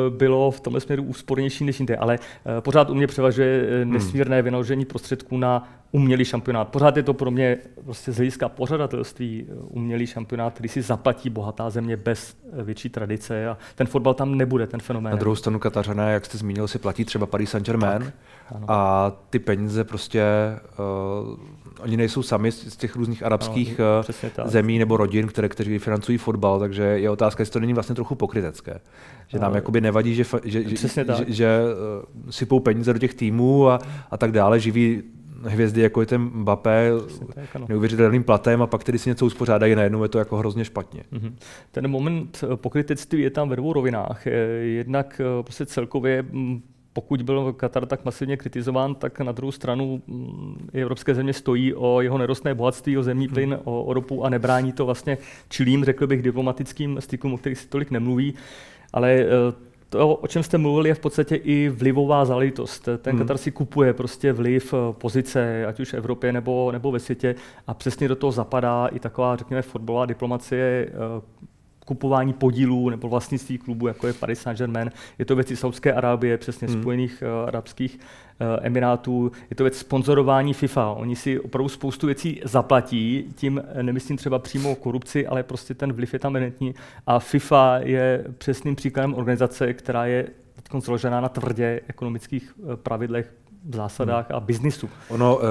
bylo 0.09 0.51
v 0.51 0.59
tomhle 0.59 0.81
směru 0.81 1.03
úspornější 1.03 1.63
než 1.63 1.79
jinde. 1.79 1.95
Ale 1.97 2.19
pořád 2.59 2.89
u 2.89 2.93
mě 2.93 3.07
převažuje 3.07 3.67
hmm. 3.83 3.93
nesmírné 3.93 4.41
vynaložení 4.41 4.85
prostředků 4.85 5.37
na 5.37 5.80
umělý 5.91 6.25
šampionát. 6.25 6.67
Pořád 6.67 6.97
je 6.97 7.03
to 7.03 7.13
pro 7.13 7.31
mě 7.31 7.57
prostě 7.83 8.11
z 8.11 8.15
hlediska 8.15 8.49
pořadatelství 8.49 9.45
eh, 9.49 9.53
umělý 9.69 10.07
šampionát, 10.07 10.53
který 10.53 10.69
si 10.69 10.81
zaplatí 10.81 11.29
bohatá 11.29 11.69
země 11.69 11.97
bez 11.97 12.35
eh, 12.59 12.63
větší 12.63 12.89
tradice 12.89 13.47
a 13.47 13.57
ten 13.75 13.87
fotbal 13.87 14.13
tam 14.13 14.37
nebude, 14.37 14.67
ten 14.67 14.79
fenomén. 14.79 15.11
Na 15.11 15.17
druhou 15.17 15.35
stranu 15.35 15.59
Katařané, 15.59 16.13
jak 16.13 16.25
jste 16.25 16.37
zmínil, 16.37 16.67
si 16.67 16.79
platí 16.79 17.05
třeba 17.05 17.25
Paris 17.25 17.49
Saint-Germain 17.49 18.11
a 18.67 19.11
ty 19.29 19.39
peníze 19.39 19.83
prostě, 19.83 20.23
uh, 21.29 21.37
oni 21.79 21.97
nejsou 21.97 22.23
sami 22.23 22.51
z 22.51 22.77
těch 22.77 22.95
různých 22.95 23.23
arabských 23.23 23.79
ano, 23.79 24.49
zemí 24.49 24.79
nebo 24.79 24.97
rodin, 24.97 25.27
které, 25.27 25.49
kteří 25.49 25.79
financují 25.79 26.17
fotbal, 26.17 26.59
takže 26.59 26.83
je 26.83 27.09
otázka, 27.09 27.41
jestli 27.41 27.53
to 27.53 27.59
není 27.59 27.73
vlastně 27.73 27.95
trochu 27.95 28.15
pokrytecké. 28.15 28.79
Že 29.27 29.39
nám 29.39 29.55
jakoby 29.55 29.81
nevadí, 29.81 30.15
že, 30.15 30.23
že, 30.43 30.69
že, 30.69 30.87
že, 30.87 31.05
že 31.27 31.59
sypou 32.29 32.59
peníze 32.59 32.93
do 32.93 32.99
těch 32.99 33.13
týmů 33.13 33.69
a, 33.69 33.79
a 34.11 34.17
tak 34.17 34.31
dále, 34.31 34.59
živí 34.59 35.03
hvězdy, 35.43 35.81
jako 35.81 36.01
je 36.01 36.07
ten 36.07 36.21
Mbappé, 36.21 36.91
neuvěřitelným 37.67 38.23
platem 38.23 38.61
a 38.61 38.67
pak 38.67 38.83
tedy 38.83 38.99
si 38.99 39.09
něco 39.09 39.25
uspořádají 39.25 39.75
najednou, 39.75 40.03
je 40.03 40.09
to 40.09 40.19
jako 40.19 40.37
hrozně 40.37 40.65
špatně. 40.65 41.03
Mm-hmm. 41.13 41.33
Ten 41.71 41.87
moment 41.87 42.43
eh, 42.43 42.55
pokrytectví 42.55 43.21
je 43.21 43.29
tam 43.29 43.49
ve 43.49 43.55
dvou 43.55 43.73
rovinách. 43.73 44.25
Jednak 44.61 45.21
eh, 45.23 45.43
prostě 45.43 45.65
celkově 45.65 46.21
mm, 46.21 46.61
pokud 46.93 47.21
byl 47.21 47.53
Katar 47.53 47.85
tak 47.85 48.05
masivně 48.05 48.37
kritizován, 48.37 48.95
tak 48.95 49.19
na 49.19 49.31
druhou 49.31 49.51
stranu 49.51 50.01
mm, 50.07 50.69
evropské 50.73 51.15
země 51.15 51.33
stojí 51.33 51.73
o 51.73 52.01
jeho 52.01 52.17
nerostné 52.17 52.55
bohatství, 52.55 52.97
o 52.97 53.03
zemní 53.03 53.27
plyn, 53.27 53.59
o, 53.63 53.83
o 53.83 53.93
ropu 53.93 54.25
a 54.25 54.29
nebrání 54.29 54.71
to 54.71 54.85
vlastně 54.85 55.17
čilým, 55.49 55.85
řekl 55.85 56.07
bych, 56.07 56.21
diplomatickým 56.21 56.97
stykům, 56.99 57.33
o 57.33 57.37
kterých 57.37 57.57
se 57.57 57.67
tolik 57.67 57.91
nemluví. 57.91 58.33
Ale 58.93 59.11
eh, 59.11 59.27
to, 59.91 60.15
o 60.15 60.27
čem 60.27 60.43
jste 60.43 60.57
mluvili, 60.57 60.89
je 60.89 60.95
v 60.95 60.99
podstatě 60.99 61.35
i 61.35 61.69
vlivová 61.69 62.25
záležitost. 62.25 62.89
Ten 62.97 63.15
hmm. 63.15 63.19
Katar 63.19 63.37
si 63.37 63.51
kupuje 63.51 63.93
prostě 63.93 64.33
vliv 64.33 64.73
eh, 64.73 64.93
pozice, 64.93 65.65
ať 65.65 65.79
už 65.79 65.89
v 65.89 65.93
Evropě 65.93 66.33
nebo, 66.33 66.71
nebo 66.71 66.91
ve 66.91 66.99
světě 66.99 67.35
a 67.67 67.73
přesně 67.73 68.07
do 68.07 68.15
toho 68.15 68.31
zapadá 68.31 68.87
i 68.87 68.99
taková, 68.99 69.35
řekněme, 69.35 69.61
fotbalová 69.61 70.05
diplomacie, 70.05 70.87
eh, 70.87 71.21
kupování 71.91 72.33
podílů 72.33 72.89
nebo 72.89 73.09
vlastnictví 73.09 73.57
klubu, 73.57 73.87
jako 73.87 74.07
je 74.07 74.13
Paris 74.13 74.41
Saint-Germain. 74.41 74.91
Je 75.19 75.25
to 75.25 75.35
věci 75.35 75.55
Saudské 75.55 75.93
Arábie, 75.93 76.37
přesně 76.37 76.67
hmm. 76.67 76.81
Spojených 76.81 77.23
uh, 77.23 77.47
arabských 77.47 77.99
uh, 77.99 78.47
emirátů. 78.61 79.31
Je 79.49 79.55
to 79.55 79.63
věc 79.63 79.77
sponzorování 79.77 80.53
FIFA. 80.53 80.91
Oni 80.91 81.15
si 81.15 81.39
opravdu 81.39 81.69
spoustu 81.69 82.05
věcí 82.07 82.41
zaplatí, 82.43 83.33
tím 83.35 83.63
nemyslím 83.81 84.17
třeba 84.17 84.39
přímo 84.39 84.75
korupci, 84.75 85.27
ale 85.27 85.43
prostě 85.43 85.73
ten 85.73 85.93
vliv 85.93 86.13
je 86.13 86.19
tam 86.19 86.35
evidentní. 86.35 86.75
A 87.07 87.19
FIFA 87.19 87.77
je 87.77 88.25
přesným 88.37 88.75
příkladem 88.75 89.13
organizace, 89.13 89.73
která 89.73 90.05
je 90.05 90.27
založená 90.79 91.21
na 91.21 91.29
tvrdě 91.29 91.81
ekonomických 91.87 92.53
uh, 92.57 92.75
pravidlech, 92.75 93.33
v 93.65 93.75
zásadách 93.75 94.29
hmm. 94.29 94.37
a 94.37 94.39
biznisu. 94.39 94.89
Ono, 95.09 95.35
uh, 95.35 95.41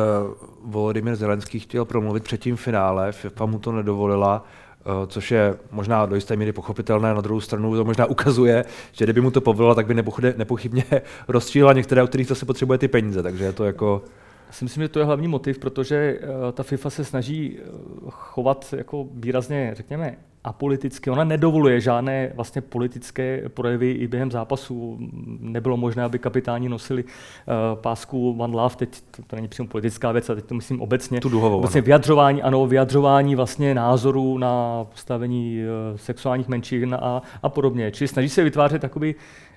Volodymyr 0.64 1.16
Zelenský 1.16 1.60
chtěl 1.60 1.84
promluvit 1.84 2.24
před 2.24 2.40
tím 2.40 2.56
finále, 2.56 3.12
FIFA 3.12 3.46
mu 3.46 3.58
to 3.58 3.72
nedovolila, 3.72 4.44
Eh, 4.69 4.69
což 5.06 5.30
je 5.30 5.54
možná 5.70 6.06
do 6.06 6.14
jisté 6.14 6.36
míry 6.36 6.52
pochopitelné. 6.52 7.14
Na 7.14 7.20
druhou 7.20 7.40
stranu 7.40 7.76
to 7.76 7.84
možná 7.84 8.06
ukazuje, 8.06 8.64
že 8.92 9.04
kdyby 9.04 9.20
mu 9.20 9.30
to 9.30 9.40
povolilo, 9.40 9.74
tak 9.74 9.86
by 9.86 9.94
nepochybně 10.36 10.84
rozstřílila 11.28 11.72
některé, 11.72 12.02
o 12.02 12.06
kterých 12.06 12.26
zase 12.26 12.46
potřebuje 12.46 12.78
ty 12.78 12.88
peníze. 12.88 13.22
Takže 13.22 13.44
je 13.44 13.52
to 13.52 13.64
jako 13.64 14.02
já 14.50 14.54
si 14.54 14.64
myslím, 14.64 14.82
že 14.82 14.88
to 14.88 14.98
je 14.98 15.04
hlavní 15.04 15.28
motiv, 15.28 15.58
protože 15.58 16.18
uh, 16.22 16.52
ta 16.52 16.62
FIFA 16.62 16.90
se 16.90 17.04
snaží 17.04 17.58
chovat 18.08 18.74
jako 18.76 19.08
výrazně, 19.14 19.70
řekněme, 19.74 20.16
apoliticky. 20.44 21.10
Ona 21.10 21.24
nedovoluje 21.24 21.80
žádné 21.80 22.32
vlastně 22.34 22.60
politické 22.62 23.48
projevy 23.48 23.90
i 23.90 24.06
během 24.08 24.30
zápasu. 24.30 24.98
Nebylo 25.40 25.76
možné, 25.76 26.02
aby 26.02 26.18
kapitáni 26.18 26.68
nosili 26.68 27.04
uh, 27.04 27.10
pásku 27.74 28.36
One 28.38 28.56
Love, 28.56 28.76
teď 28.76 29.02
to, 29.10 29.22
to 29.22 29.36
není 29.36 29.48
přímo 29.48 29.68
politická 29.68 30.12
věc, 30.12 30.30
a 30.30 30.34
teď 30.34 30.44
to 30.44 30.54
myslím 30.54 30.80
obecně. 30.80 31.20
Tu 31.20 31.28
duhovou, 31.28 31.58
obecně 31.58 31.78
ano. 31.78 31.84
vyjadřování, 31.84 32.42
ano, 32.42 32.66
vyjadřování 32.66 33.34
vlastně 33.36 33.74
názorů 33.74 34.38
na 34.38 34.84
postavení 34.84 35.60
uh, 35.62 35.96
sexuálních 35.96 36.48
menšin 36.48 36.94
a, 37.00 37.22
a 37.42 37.48
podobně. 37.48 37.90
Čili 37.90 38.08
snaží 38.08 38.28
se 38.28 38.44
vytvářet 38.44 38.82
takový 38.82 39.14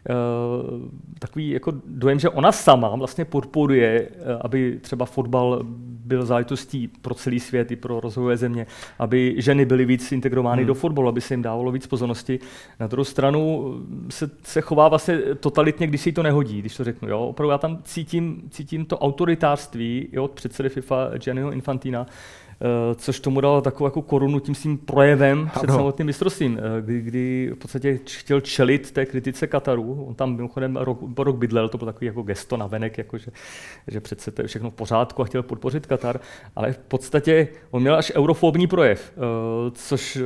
Uh, 0.10 0.90
takový 1.20 1.50
jako 1.50 1.74
dojem, 1.86 2.20
že 2.20 2.30
ona 2.30 2.52
sama 2.52 2.96
vlastně 2.96 3.26
podporuje, 3.26 4.10
uh, 4.10 4.42
aby 4.42 4.80
třeba 4.82 5.06
fotbal 5.06 5.64
byl 6.06 6.26
záležitostí 6.26 6.88
pro 6.88 7.14
celý 7.14 7.40
svět 7.40 7.72
i 7.72 7.76
pro 7.76 8.00
rozvojové 8.00 8.38
země, 8.38 8.68
aby 9.00 9.36
ženy 9.38 9.66
byly 9.66 9.86
víc 9.86 10.12
integrovány 10.12 10.62
hmm. 10.62 10.68
do 10.68 10.74
fotbalu, 10.74 11.08
aby 11.08 11.22
se 11.22 11.34
jim 11.34 11.42
dávalo 11.42 11.72
víc 11.72 11.88
pozornosti. 11.88 12.40
Na 12.80 12.88
druhou 12.88 13.04
stranu 13.04 13.74
se, 14.10 14.30
se 14.44 14.62
chová 14.62 14.88
vlastně 14.88 15.18
totalitně, 15.40 15.88
když 15.88 16.02
si 16.02 16.12
to 16.12 16.24
nehodí, 16.24 16.60
když 16.60 16.78
to 16.78 16.84
řeknu. 16.84 17.10
Jo? 17.10 17.20
Opravdu 17.20 17.52
já 17.52 17.58
tam 17.58 17.80
cítím, 17.84 18.44
cítím 18.50 18.86
to 18.86 19.00
autoritářství 19.00 20.08
jo, 20.12 20.24
od 20.24 20.32
předsedy 20.32 20.70
FIFA 20.70 21.12
Gianniho 21.18 21.52
Infantina, 21.52 22.06
což 22.96 23.20
tomu 23.20 23.42
dalo 23.42 23.62
takovou 23.62 23.88
jako 23.88 24.02
korunu 24.02 24.40
tím 24.40 24.56
svým 24.56 24.78
projevem 24.78 25.50
před 25.56 25.70
ano. 25.70 25.78
samotným 25.78 26.06
mistrovstvím, 26.06 26.60
eh, 26.60 26.82
kdy, 26.82 27.02
kdy 27.02 27.52
v 27.54 27.58
podstatě 27.58 28.00
chtěl 28.08 28.42
čelit 28.42 28.92
té 28.92 29.06
kritice 29.06 29.48
Kataru. 29.48 30.06
On 30.08 30.16
tam 30.16 30.36
mimochodem 30.36 30.78
rok, 30.78 31.00
rok 31.18 31.36
bydlel, 31.36 31.70
to 31.70 31.78
byl 31.78 31.86
takový 31.86 32.06
jako 32.06 32.22
gesto 32.22 32.58
na 32.58 32.68
venek, 32.68 32.98
jako 32.98 33.18
že, 33.18 33.32
že 33.88 34.02
přece 34.02 34.32
to 34.32 34.42
je 34.42 34.48
všechno 34.48 34.70
v 34.70 34.74
pořádku 34.74 35.22
a 35.22 35.26
chtěl 35.26 35.44
podpořit 35.44 35.86
Katar, 35.86 36.20
ale 36.56 36.74
v 36.74 36.78
podstatě 36.78 37.48
on 37.72 37.82
měl 37.82 37.96
až 37.96 38.12
eurofobní 38.16 38.68
projev, 38.68 39.14
eh, 39.16 39.20
což 39.74 40.20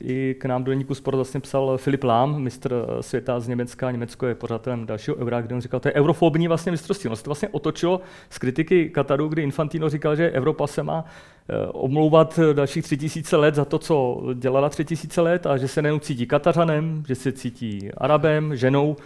i 0.00 0.36
k 0.40 0.44
nám 0.44 0.64
do 0.64 0.72
deníku 0.72 0.94
sport 0.94 1.14
vlastně 1.14 1.40
psal 1.40 1.78
Filip 1.78 2.04
Lám, 2.04 2.42
mistr 2.42 2.86
světa 3.00 3.40
z 3.40 3.48
Německa, 3.48 3.90
Německo 3.90 4.26
je 4.26 4.34
pořádatelem 4.34 4.86
dalšího 4.86 5.16
eura, 5.16 5.40
kde 5.40 5.54
on 5.54 5.60
říkal, 5.60 5.80
to 5.80 5.88
je 5.88 5.94
eurofobní 5.94 6.48
vlastně 6.48 6.72
mistrovství. 6.72 7.10
On 7.10 7.16
se 7.16 7.24
to 7.24 7.30
vlastně 7.30 7.48
otočilo 7.48 8.00
z 8.30 8.38
kritiky 8.38 8.90
Kataru, 8.90 9.28
kdy 9.28 9.42
Infantino 9.42 9.88
říkal, 9.88 10.16
že 10.16 10.30
Evropa 10.30 10.66
se 10.66 10.82
má 10.82 11.04
Eh, 11.43 11.43
omlouvat 11.72 12.40
dalších 12.52 12.84
tři 12.84 12.96
tisíce 12.96 13.36
let 13.36 13.54
za 13.54 13.64
to, 13.64 13.78
co 13.78 14.22
dělala 14.34 14.68
tři 14.68 14.84
tisíce 14.84 15.20
let 15.20 15.46
a 15.46 15.56
že 15.56 15.68
se 15.68 15.82
nejenom 15.82 16.00
cítí 16.00 16.26
Katařanem, 16.26 17.04
že 17.08 17.14
se 17.14 17.32
cítí 17.32 17.90
Arabem, 17.96 18.56
ženou, 18.56 18.96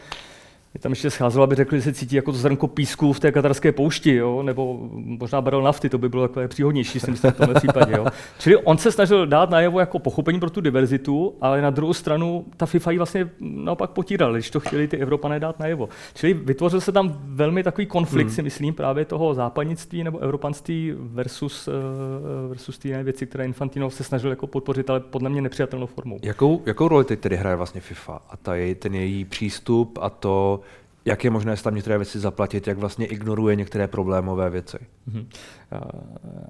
mě 0.79 0.83
tam 0.83 0.93
ještě 0.93 1.11
scházelo, 1.11 1.45
aby 1.45 1.55
řekli, 1.55 1.79
že 1.79 1.83
se 1.83 1.93
cítí 1.93 2.17
jako 2.17 2.33
to 2.33 2.39
zrnko 2.39 2.67
písku 2.69 3.13
v 3.13 3.21
té 3.21 3.33
katarské 3.33 3.73
poušti, 3.73 4.15
jo? 4.15 4.43
nebo 4.43 4.89
možná 4.93 5.41
barel 5.41 5.63
nafty, 5.63 5.89
to 5.89 5.99
by 5.99 6.09
bylo 6.09 6.29
takové 6.29 6.49
příhodnější, 6.49 7.01
si 7.01 7.11
myslím, 7.11 7.33
v 7.33 7.37
tomhle 7.37 7.55
případě. 7.55 7.93
Jo? 7.97 8.07
Čili 8.39 8.57
on 8.57 8.79
se 8.79 8.93
snažil 8.93 9.27
dát 9.27 9.51
najevo 9.51 9.81
jako 9.81 9.99
pochopení 9.99 10.41
pro 10.41 10.51
tu 10.51 10.61
diverzitu, 10.61 11.35
ale 11.41 11.63
na 11.63 11.71
druhou 11.71 11.93
stranu 11.93 12.45
ta 12.57 12.67
FIFA 12.67 12.91
ji 12.91 12.99
vlastně 12.99 13.31
naopak 13.41 13.91
potíral, 13.91 14.33
když 14.33 14.51
to 14.51 14.61
chtěli 14.61 14.89
ty 14.89 14.97
Evropané 14.97 15.41
dát 15.41 15.59
najevo. 15.59 15.89
Čili 16.15 16.35
vytvořil 16.35 16.81
se 16.81 16.93
tam 16.93 17.19
velmi 17.25 17.63
takový 17.63 17.87
konflikt, 17.87 18.27
hmm. 18.27 18.35
si 18.35 18.43
myslím, 18.43 18.75
právě 18.75 19.05
toho 19.05 19.35
západnictví 19.35 20.05
nebo 20.05 20.19
evropanství 20.19 20.95
versus, 20.97 21.69
eh, 21.69 22.49
versus 22.49 22.79
ty 22.79 23.03
věci, 23.03 23.27
které 23.27 23.45
Infantino 23.45 23.91
se 23.91 24.05
snažil 24.05 24.31
jako 24.31 24.47
podpořit, 24.47 24.91
ale 24.91 25.01
podle 25.01 25.31
mě 25.31 25.43
nepřijatelnou 25.43 25.87
formou. 25.87 26.19
Jakou, 26.23 26.63
jakou 26.67 26.89
roli 26.89 27.05
teď 27.05 27.21
tedy 27.21 27.37
hraje 27.37 27.57
vlastně 27.57 27.81
FIFA 27.81 28.21
a 28.31 28.37
ta 28.37 28.55
jej, 28.55 28.75
ten 28.75 28.95
její 28.95 29.25
přístup 29.25 29.99
a 30.03 30.11
to, 30.11 30.61
jak 31.09 31.25
je 31.25 31.31
možné 31.31 31.57
tam 31.57 31.75
některé 31.75 31.99
věci 31.99 32.19
zaplatit, 32.19 32.67
jak 32.67 32.79
vlastně 32.79 33.07
ignoruje 33.07 33.57
některé 33.57 33.89
problémové 33.89 34.51
věci. 34.51 34.79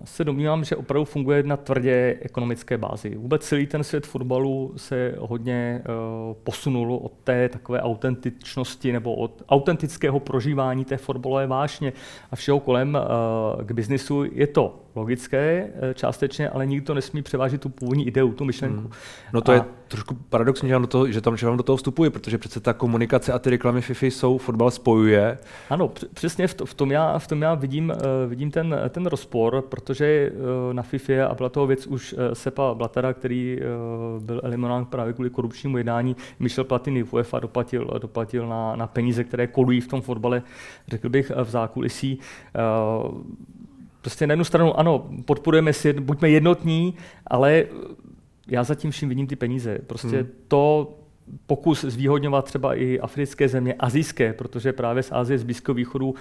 Se 0.05 0.25
domnívám, 0.25 0.65
že 0.65 0.77
opravdu 0.77 1.05
funguje 1.05 1.43
na 1.43 1.57
tvrdě 1.57 2.19
ekonomické 2.21 2.79
bázi. 2.79 3.15
Vůbec 3.17 3.45
celý 3.45 3.67
ten 3.67 3.85
svět 3.85 4.07
fotbalu 4.07 4.73
se 4.77 5.15
hodně 5.19 5.83
uh, 5.89 6.37
posunul 6.45 6.95
od 6.95 7.13
té 7.25 7.49
takové 7.49 7.81
autentičnosti 7.81 8.93
nebo 8.93 9.15
od 9.15 9.43
autentického 9.49 10.21
prožívání 10.21 10.85
té 10.85 10.97
fotbalové 10.97 11.47
vášně 11.47 11.93
a 12.31 12.37
všeho 12.37 12.61
kolem 12.61 12.99
uh, 12.99 13.63
k 13.63 13.73
biznisu. 13.73 14.25
Je 14.33 14.47
to 14.47 14.81
logické 14.95 15.65
uh, 15.65 15.93
částečně, 15.95 16.49
ale 16.49 16.67
nikdo 16.67 16.95
nesmí 16.95 17.23
převážit 17.23 17.61
tu 17.61 17.69
původní 17.69 18.07
ideu, 18.07 18.33
tu 18.33 18.45
myšlenku. 18.45 18.81
Hmm. 18.81 18.91
No 19.33 19.41
to 19.41 19.53
a... 19.53 19.55
je 19.55 19.65
trošku 19.89 20.15
paradoxní, 20.15 20.71
že, 21.09 21.21
tam 21.21 21.37
že 21.37 21.47
vám 21.47 21.57
do 21.57 21.63
toho 21.63 21.77
vstupuje, 21.77 22.11
protože 22.11 22.39
přece 22.39 22.61
ta 22.61 22.73
komunikace 22.73 23.33
a 23.33 23.39
ty 23.39 23.51
reklamy 23.51 23.81
FIFA 23.81 24.07
jsou, 24.07 24.39
fotbal 24.39 24.71
spojuje. 24.71 25.39
Ano, 25.71 25.93
přesně 26.15 26.47
v, 26.47 26.55
to, 26.55 26.67
v, 26.67 26.75
tom 26.75 26.91
já, 26.91 27.19
v 27.19 27.27
tom 27.27 27.43
já 27.43 27.55
vidím, 27.55 27.93
vidím 28.27 28.51
ten, 28.51 28.81
ten 28.91 29.07
rozpor, 29.09 29.63
protože 29.63 30.31
uh, 30.33 30.75
na 30.75 30.83
FIFA, 30.83 31.27
a 31.27 31.35
byla 31.35 31.49
toho 31.49 31.67
věc 31.67 31.87
už 31.87 32.13
uh, 32.13 32.19
Sepa 32.33 32.75
Blatera, 32.75 33.13
který 33.13 33.59
uh, 33.59 34.23
byl 34.23 34.41
eliminován 34.45 34.87
právě 34.87 35.13
kvůli 35.13 35.31
korupčnímu 35.31 35.79
jednání, 35.79 36.17
Michel 36.39 36.65
Platini 36.65 37.03
v 37.03 37.13
UEFA 37.13 37.41
doplatil, 37.41 37.91
doplatil 38.03 38.49
na, 38.49 38.77
na 38.77 38.87
peníze, 38.87 39.25
které 39.25 39.47
kolují 39.47 39.81
v 39.81 39.89
tom 39.89 40.01
fotbale, 40.01 40.43
řekl 40.89 41.09
bych, 41.09 41.33
v 41.45 41.51
zákulisí. 41.51 42.19
Prostě 44.01 44.27
na 44.27 44.33
jednu 44.33 44.45
stranu, 44.45 44.79
ano, 44.79 45.11
podporujeme 45.25 45.73
si, 45.73 45.93
buďme 45.93 46.31
jednotní, 46.31 46.95
ale 47.27 47.65
já 48.49 48.65
zatím 48.65 48.91
vším 48.91 49.09
vidím 49.09 49.27
ty 49.27 49.37
peníze. 49.37 49.79
Prostě 49.87 50.17
hmm. 50.17 50.29
to 50.49 50.95
pokus 51.47 51.85
zvýhodňovat 51.85 52.45
třeba 52.45 52.75
i 52.75 53.01
africké 53.01 53.49
země, 53.49 53.75
azijské, 53.79 54.33
protože 54.33 54.73
právě 54.73 55.03
z 55.03 55.13
Asie, 55.13 55.39
z 55.39 55.43
Blízkého 55.43 55.75
východu 55.75 56.15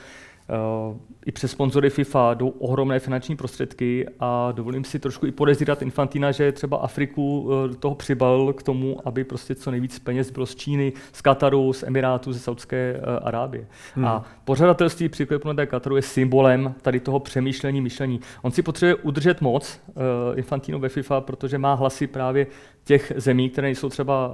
i 1.26 1.32
přes 1.32 1.52
sponzory 1.52 1.90
FIFA 1.90 2.34
jdou 2.34 2.50
ohromné 2.50 3.00
finanční 3.00 3.36
prostředky 3.36 4.06
a 4.20 4.52
dovolím 4.52 4.84
si 4.84 5.00
trošku 5.00 5.26
i 5.26 5.32
podezírat 5.32 5.82
Infantina, 5.82 6.32
že 6.32 6.52
třeba 6.52 6.78
Afriku 6.78 7.50
eh, 7.52 7.68
do 7.68 7.76
toho 7.76 7.96
přibal 7.96 8.54
k 8.54 8.64
tomu, 8.64 9.08
aby 9.08 9.24
prostě 9.24 9.56
co 9.56 9.72
nejvíc 9.72 10.00
peněz 10.00 10.32
bylo 10.32 10.46
z 10.46 10.56
Číny, 10.56 10.94
z 11.14 11.22
Kataru, 11.22 11.74
z 11.74 11.84
Emirátu, 11.84 12.34
ze 12.34 12.40
Saudské 12.40 12.96
eh, 12.96 13.20
Arábie. 13.20 13.68
Hmm. 13.96 14.06
A 14.06 14.26
pořadatelství 14.46 15.10
té 15.56 15.66
Kataru 15.66 15.96
je 15.96 16.02
symbolem 16.02 16.76
tady 16.82 17.00
toho 17.00 17.20
přemýšlení, 17.20 17.82
myšlení. 17.82 18.20
On 18.42 18.52
si 18.52 18.62
potřebuje 18.62 18.96
udržet 18.96 19.42
moc 19.42 19.82
Infantino 20.36 20.80
ve 20.80 20.90
FIFA, 20.90 21.22
protože 21.22 21.58
má 21.58 21.74
hlasy 21.74 22.08
právě 22.08 22.48
těch 22.88 23.12
zemí, 23.16 23.50
které 23.50 23.70
jsou 23.72 23.90
třeba 23.90 24.28
uh, 24.28 24.34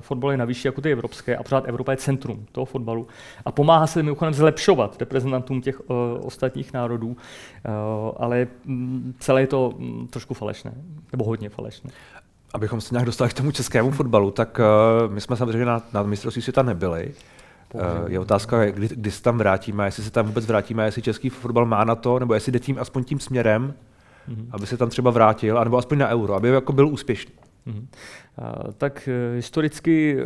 fotbaly 0.00 0.36
na 0.36 0.44
vyšší 0.44 0.68
jako 0.68 0.80
ty 0.80 0.92
evropské 0.92 1.36
a 1.36 1.42
pořád 1.42 1.68
Evropa 1.68 1.90
je 1.90 1.96
centrum 1.96 2.46
toho 2.52 2.64
fotbalu 2.64 3.06
a 3.44 3.52
pomáhá 3.52 3.86
se 3.86 4.02
mimochodem 4.02 4.34
zlepšovat 4.34 5.00
reprezentantům 5.00 5.60
těch 5.60 5.80
uh, 5.80 5.96
ostatních 6.22 6.72
národů, 6.72 7.08
uh, 7.08 7.14
ale 8.16 8.46
mm, 8.64 9.14
celé 9.18 9.40
je 9.40 9.46
to 9.46 9.74
mm, 9.78 10.08
trošku 10.08 10.34
falešné, 10.34 10.72
nebo 11.12 11.24
hodně 11.24 11.48
falešné. 11.48 11.90
Abychom 12.54 12.80
se 12.80 12.94
nějak 12.94 13.06
dostali 13.06 13.30
k 13.30 13.34
tomu 13.34 13.52
českému 13.52 13.90
fotbalu, 13.90 14.30
tak 14.30 14.60
uh, 15.06 15.12
my 15.12 15.20
jsme 15.20 15.36
samozřejmě 15.36 15.64
na, 15.64 15.82
na 15.92 16.02
mistrovství 16.02 16.42
světa 16.42 16.62
nebyli. 16.62 17.12
Je 18.06 18.20
otázka, 18.20 18.70
kdy, 18.70 18.88
kdy 18.88 19.10
se 19.10 19.22
tam 19.22 19.38
vrátíme, 19.38 19.84
jestli 19.84 20.02
se 20.02 20.10
tam 20.10 20.26
vůbec 20.26 20.46
vrátíme, 20.46 20.84
jestli 20.84 21.02
český 21.02 21.28
fotbal 21.28 21.66
má 21.66 21.84
na 21.84 21.94
to, 21.94 22.18
nebo 22.18 22.34
jestli 22.34 22.52
jde 22.52 22.58
tím 22.58 22.78
aspoň 22.80 23.04
tím 23.04 23.20
směrem, 23.20 23.74
mm-hmm. 24.28 24.46
aby 24.50 24.66
se 24.66 24.76
tam 24.76 24.88
třeba 24.88 25.10
vrátil, 25.10 25.58
anebo 25.58 25.78
aspoň 25.78 25.98
na 25.98 26.08
euro, 26.08 26.34
aby 26.34 26.48
jako 26.48 26.72
byl 26.72 26.88
úspěšný. 26.88 27.32
Mm-hmm. 27.68 27.84
Tak 28.78 29.08
e, 29.08 29.36
historicky 29.36 30.16
e, 30.18 30.24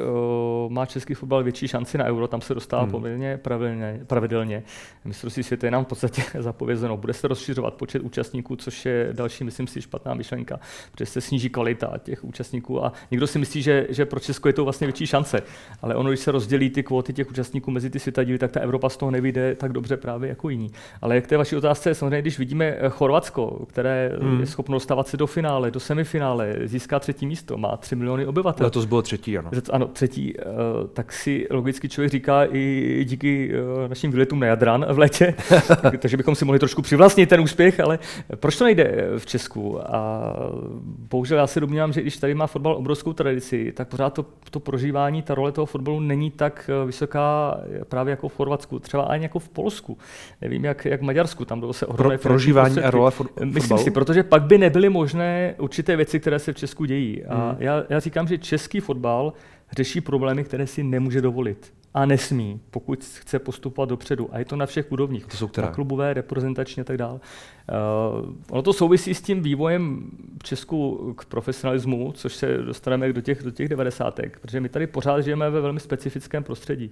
má 0.68 0.87
český 0.87 1.14
fotbal 1.14 1.42
větší 1.42 1.68
šanci 1.68 1.99
na 1.99 2.04
euro, 2.04 2.28
tam 2.28 2.40
se 2.40 2.54
dostává 2.54 2.82
hmm. 2.82 2.90
poměrně 2.90 3.37
pravidelně. 3.37 4.00
pravidelně. 4.06 4.62
Mistrovství 5.04 5.42
světa 5.42 5.66
je 5.66 5.70
nám 5.70 5.84
v 5.84 5.88
podstatě 5.88 6.23
zapovězeno. 6.38 6.96
Bude 6.96 7.12
se 7.12 7.28
rozšiřovat 7.28 7.75
počet 7.75 8.02
účastníků, 8.02 8.56
což 8.56 8.87
je 8.87 9.08
další, 9.12 9.44
myslím 9.44 9.66
si, 9.66 9.82
špatná 9.82 10.14
myšlenka, 10.14 10.61
protože 10.92 11.06
se 11.06 11.20
sníží 11.20 11.49
kvalita 11.49 11.99
těch 11.99 12.25
účastníků 12.25 12.84
a 12.84 12.92
někdo 13.11 13.26
si 13.26 13.38
myslí, 13.38 13.62
že, 13.62 13.87
že 13.90 14.06
pro 14.06 14.20
Česko 14.20 14.49
je 14.49 14.52
to 14.52 14.64
vlastně 14.64 14.87
větší 14.87 15.06
šance. 15.06 15.42
Ale 15.82 15.94
ono, 15.94 16.11
když 16.11 16.20
se 16.20 16.32
rozdělí 16.32 16.70
ty 16.70 16.82
kvóty 16.82 17.12
těch 17.12 17.30
účastníků 17.30 17.70
mezi 17.70 17.90
ty 17.90 17.99
světadíly, 17.99 18.38
tak 18.38 18.52
ta 18.52 18.61
Evropa 18.61 18.88
z 18.88 18.96
toho 18.96 19.11
nevyjde 19.11 19.54
tak 19.54 19.73
dobře 19.73 19.96
právě 19.96 20.28
jako 20.28 20.49
jiní. 20.49 20.70
Ale 21.02 21.20
k 21.20 21.26
té 21.26 21.37
vaší 21.37 21.56
otázce, 21.56 21.94
samozřejmě, 21.94 22.23
když 22.23 22.38
vidíme 22.38 22.64
e, 22.64 22.88
Chorvatsko, 22.88 23.66
které 23.68 24.12
hmm. 24.20 24.40
je 24.40 24.46
schopno 24.46 24.76
dostávat 24.76 25.08
se 25.08 25.16
do 25.16 25.26
finále, 25.26 25.70
do 25.70 25.80
semifinále, 25.80 26.54
získá 26.64 26.99
třetí 26.99 27.26
místo, 27.26 27.58
má 27.58 27.76
3 27.94 27.98
miliony 27.98 28.26
obyvatel. 28.26 28.66
Letos 28.66 28.84
bylo 28.84 29.02
třetí, 29.02 29.38
ano. 29.38 29.50
Ano, 29.72 29.86
třetí. 29.86 30.35
Eh, 30.38 30.42
tak 30.92 31.12
si 31.12 31.46
logicky 31.50 31.88
člověk 31.88 32.12
říká 32.12 32.44
i 32.44 33.04
díky 33.09 33.52
eh, 33.52 33.88
našim 33.88 34.11
výletům 34.11 34.40
na 34.40 34.46
Jadran 34.46 34.87
v 34.92 34.98
létě, 34.98 35.35
takže 35.98 36.16
bychom 36.16 36.35
si 36.35 36.44
mohli 36.44 36.59
trošku 36.59 36.83
přivlastnit 36.83 37.28
ten 37.28 37.40
úspěch, 37.40 37.80
ale 37.80 37.98
proč 38.37 38.57
to 38.57 38.64
nejde 38.64 39.09
v 39.18 39.26
Česku? 39.26 39.80
A 39.94 40.33
bohužel 41.11 41.38
já 41.38 41.46
si 41.46 41.61
domnívám, 41.61 41.92
že 41.92 42.02
když 42.02 42.16
tady 42.16 42.35
má 42.35 42.46
fotbal 42.46 42.76
obrovskou 42.76 43.12
tradici, 43.12 43.72
tak 43.72 43.88
pořád 43.88 44.11
to, 44.11 44.26
to 44.50 44.61
prožívání, 44.61 45.22
ta 45.22 45.35
role 45.35 45.52
toho 45.52 45.66
fotbalu 45.66 46.00
není 46.00 46.30
tak 46.30 46.70
eh, 46.83 46.87
vysoká 46.87 47.59
právě 47.88 48.11
jako 48.11 48.28
v 48.28 48.37
Chorvatsku, 48.37 48.78
třeba 48.78 49.02
ani 49.02 49.24
jako 49.24 49.38
v 49.38 49.48
Polsku. 49.48 49.98
Nevím, 50.40 50.64
jak, 50.64 50.85
jak 50.85 51.00
v 51.00 51.04
Maďarsku, 51.04 51.44
tam 51.44 51.61
bylo 51.61 51.72
se 51.72 51.87
ohromné 51.87 52.18
Pro, 52.18 52.28
Prožívání 52.28 52.78
a 52.78 52.90
role 52.90 53.11
fotbalu? 53.11 53.52
Myslím 53.52 53.78
si, 53.78 53.90
protože 53.90 54.22
pak 54.22 54.42
by 54.42 54.59
nebyly 54.59 54.88
možné 54.88 55.54
určité 55.59 55.96
věci, 55.96 56.20
které 56.20 56.38
se 56.38 56.52
v 56.52 56.57
Česku 56.57 56.85
dějí. 56.85 57.24
A 57.24 57.48
hmm. 57.48 57.57
já, 57.59 57.84
já 57.88 58.01
říkám, 58.01 58.29
že 58.29 58.38
český 58.38 58.81
fotbal 58.81 59.33
řeší 59.73 60.01
problémy, 60.01 60.44
které 60.44 60.66
si 60.66 60.83
nemůže 60.83 61.20
dovolit. 61.20 61.73
A 61.94 62.07
nesmí, 62.07 62.61
pokud 62.70 63.05
chce 63.05 63.38
postupovat 63.38 63.88
dopředu. 63.88 64.29
A 64.33 64.38
je 64.38 64.44
to 64.44 64.57
na 64.57 64.66
všech 64.66 64.92
úrovních. 64.92 65.27
To 65.27 65.37
jsou 65.37 65.49
které? 65.49 65.66
Na 65.66 65.73
klubové, 65.73 66.14
reprezentační 66.14 66.81
a 66.81 66.85
tak 66.85 66.97
dále. 66.97 67.14
Uh, 67.14 68.35
ono 68.51 68.62
to 68.62 68.73
souvisí 68.73 69.14
s 69.14 69.23
tím 69.23 69.42
vývojem 69.42 70.11
v 70.42 70.44
Česku 70.44 71.12
k 71.16 71.25
profesionalismu, 71.25 72.12
což 72.12 72.35
se 72.35 72.59
dostaneme 72.59 73.12
do 73.12 73.20
těch, 73.20 73.42
do 73.42 73.51
těch 73.51 73.68
devadesátek, 73.68 74.38
protože 74.40 74.61
my 74.61 74.68
tady 74.68 74.87
pořád 74.87 75.20
žijeme 75.20 75.51
ve 75.51 75.61
velmi 75.61 75.81
specifickém 75.81 76.44
prostředí. 76.44 76.90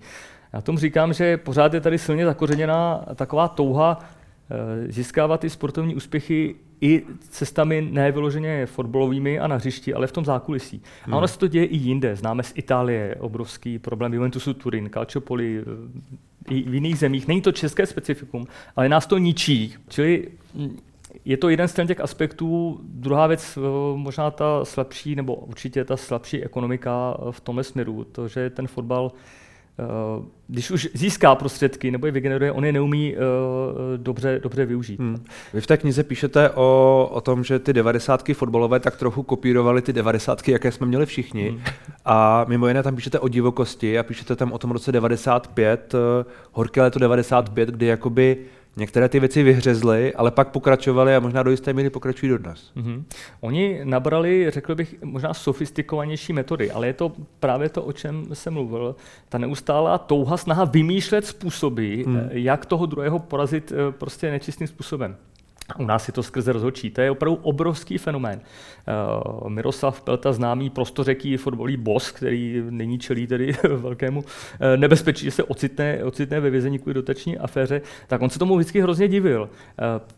Já 0.52 0.60
tomu 0.60 0.78
říkám, 0.78 1.12
že 1.12 1.36
pořád 1.36 1.74
je 1.74 1.80
tady 1.80 1.98
silně 1.98 2.24
zakořeněná 2.24 3.04
taková 3.14 3.48
touha 3.48 3.98
uh, 3.98 4.06
získávat 4.88 5.40
ty 5.40 5.50
sportovní 5.50 5.94
úspěchy 5.94 6.54
i 6.82 7.02
cestami 7.30 7.88
ne 7.90 8.12
vyloženě 8.12 8.66
fotbalovými 8.66 9.38
a 9.38 9.46
na 9.46 9.56
hřišti, 9.56 9.94
ale 9.94 10.06
v 10.06 10.12
tom 10.12 10.24
zákulisí. 10.24 10.82
Hmm. 11.04 11.14
A 11.14 11.16
ono 11.16 11.28
se 11.28 11.38
to 11.38 11.48
děje 11.48 11.64
i 11.64 11.76
jinde. 11.76 12.16
Známe 12.16 12.42
z 12.42 12.52
Itálie 12.56 13.14
obrovský 13.20 13.78
problém 13.78 14.14
Juventusu 14.14 14.54
Turin, 14.54 14.90
Calciopoli, 14.90 15.60
eh, 15.60 16.54
i 16.54 16.62
v 16.62 16.74
jiných 16.74 16.98
zemích. 16.98 17.28
Není 17.28 17.40
to 17.40 17.52
české 17.52 17.86
specifikum, 17.86 18.46
ale 18.76 18.88
nás 18.88 19.06
to 19.06 19.18
ničí. 19.18 19.74
Čili 19.88 20.28
hm, 20.54 20.78
je 21.24 21.36
to 21.36 21.48
jeden 21.48 21.68
z 21.68 21.74
těch 21.86 22.00
aspektů. 22.00 22.80
Druhá 22.82 23.26
věc, 23.26 23.58
eh, 23.58 23.60
možná 23.96 24.30
ta 24.30 24.64
slabší, 24.64 25.16
nebo 25.16 25.34
určitě 25.34 25.84
ta 25.84 25.96
slabší 25.96 26.44
ekonomika 26.44 27.16
v 27.30 27.40
tomhle 27.40 27.64
směru, 27.64 28.04
to, 28.04 28.28
že 28.28 28.50
ten 28.50 28.66
fotbal 28.66 29.12
Eh, 29.12 29.16
když 30.46 30.70
už 30.70 30.88
získá 30.94 31.34
prostředky 31.34 31.90
nebo 31.90 32.06
je 32.06 32.12
vygeneruje, 32.12 32.52
on 32.52 32.64
je 32.64 32.72
neumí 32.72 33.16
uh, 33.16 33.22
dobře, 33.96 34.40
dobře 34.42 34.66
využít. 34.66 35.00
Hmm. 35.00 35.24
Vy 35.54 35.60
v 35.60 35.66
té 35.66 35.76
knize 35.76 36.02
píšete 36.02 36.50
o, 36.50 37.08
o 37.12 37.20
tom, 37.20 37.44
že 37.44 37.58
ty 37.58 37.72
devadesátky 37.72 38.34
fotbalové 38.34 38.80
tak 38.80 38.96
trochu 38.96 39.22
kopírovaly 39.22 39.82
ty 39.82 39.92
devadesátky, 39.92 40.52
jaké 40.52 40.72
jsme 40.72 40.86
měli 40.86 41.06
všichni. 41.06 41.48
Hmm. 41.48 41.60
A 42.04 42.44
mimo 42.48 42.68
jiné 42.68 42.82
tam 42.82 42.96
píšete 42.96 43.18
o 43.18 43.28
divokosti 43.28 43.98
a 43.98 44.02
píšete 44.02 44.36
tam 44.36 44.52
o 44.52 44.58
tom 44.58 44.70
roce 44.70 44.92
95, 44.92 45.94
uh, 45.94 46.00
eh, 46.00 46.24
horké 46.52 46.82
léto 46.82 46.98
95, 46.98 47.68
kdy 47.68 47.86
jakoby 47.86 48.36
Některé 48.76 49.08
ty 49.08 49.20
věci 49.20 49.42
vyhřezly, 49.42 50.14
ale 50.14 50.30
pak 50.30 50.48
pokračovaly 50.48 51.16
a 51.16 51.20
možná 51.20 51.42
do 51.42 51.50
jisté 51.50 51.72
míry 51.72 51.90
pokračují 51.90 52.30
dodnes. 52.30 52.72
Mm-hmm. 52.76 53.04
Oni 53.40 53.80
nabrali, 53.84 54.50
řekl 54.50 54.74
bych, 54.74 54.94
možná 55.04 55.34
sofistikovanější 55.34 56.32
metody, 56.32 56.70
ale 56.70 56.86
je 56.86 56.92
to 56.92 57.12
právě 57.40 57.68
to, 57.68 57.82
o 57.82 57.92
čem 57.92 58.24
jsem 58.32 58.54
mluvil. 58.54 58.96
Ta 59.28 59.38
neustálá 59.38 59.98
touha, 59.98 60.36
snaha 60.36 60.64
vymýšlet 60.64 61.26
způsoby, 61.26 62.02
mm. 62.06 62.28
jak 62.30 62.66
toho 62.66 62.86
druhého 62.86 63.18
porazit 63.18 63.72
eh, 63.72 63.92
prostě 63.92 64.30
nečistým 64.30 64.66
způsobem. 64.66 65.16
U 65.78 65.84
nás 65.84 66.08
je 66.08 66.12
to 66.12 66.22
skrze 66.22 66.52
rozhodčí. 66.52 66.90
To 66.90 67.00
je 67.00 67.10
opravdu 67.10 67.38
obrovský 67.42 67.98
fenomén. 67.98 68.40
Uh, 69.42 69.48
Miroslav 69.48 70.00
Pelta, 70.00 70.32
známý 70.32 70.70
prostořeký 70.70 71.36
fotbalový 71.36 71.76
boss, 71.76 72.10
který 72.10 72.62
není 72.70 72.98
čelí 72.98 73.26
tedy 73.26 73.52
velkému 73.76 74.20
uh, 74.20 74.26
nebezpečí, 74.76 75.24
že 75.24 75.30
se 75.30 75.42
ocitne, 75.42 76.04
ocitne 76.04 76.40
ve 76.40 76.50
vězení 76.50 76.78
kvůli 76.78 76.94
dotační 76.94 77.38
aféře, 77.38 77.80
tak 78.06 78.22
on 78.22 78.30
se 78.30 78.38
tomu 78.38 78.56
vždycky 78.56 78.80
hrozně 78.80 79.08
divil. 79.08 79.42
Uh, 79.42 79.48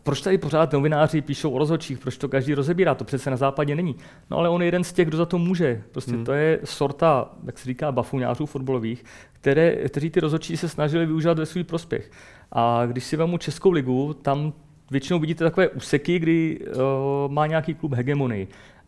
proč 0.03 0.21
tady 0.21 0.37
pořád 0.37 0.73
novináři 0.73 1.21
píšou 1.21 1.51
o 1.51 1.57
rozhodčích, 1.57 1.99
proč 1.99 2.17
to 2.17 2.29
každý 2.29 2.53
rozebírá, 2.53 2.95
to 2.95 3.03
přece 3.03 3.29
na 3.29 3.37
západě 3.37 3.75
není. 3.75 3.95
No 4.31 4.37
ale 4.37 4.49
on 4.49 4.61
je 4.61 4.67
jeden 4.67 4.83
z 4.83 4.93
těch, 4.93 5.07
kdo 5.07 5.17
za 5.17 5.25
to 5.25 5.37
může. 5.37 5.83
Prostě 5.91 6.11
hmm. 6.11 6.25
to 6.25 6.33
je 6.33 6.59
sorta, 6.63 7.29
jak 7.45 7.59
se 7.59 7.65
říká, 7.65 7.91
bafuňářů 7.91 8.45
fotbalových, 8.45 9.05
které, 9.33 9.75
kteří 9.75 10.09
ty 10.09 10.19
rozhodčí 10.19 10.57
se 10.57 10.69
snažili 10.69 11.05
využívat 11.05 11.39
ve 11.39 11.45
svůj 11.45 11.63
prospěch. 11.63 12.11
A 12.51 12.85
když 12.85 13.03
si 13.03 13.17
vemu 13.17 13.37
Českou 13.37 13.71
ligu, 13.71 14.13
tam 14.13 14.53
většinou 14.91 15.19
vidíte 15.19 15.43
takové 15.43 15.69
úseky, 15.69 16.19
kdy 16.19 16.59
uh, 16.59 17.31
má 17.31 17.47
nějaký 17.47 17.73
klub 17.73 17.93
hegemonii. 17.93 18.47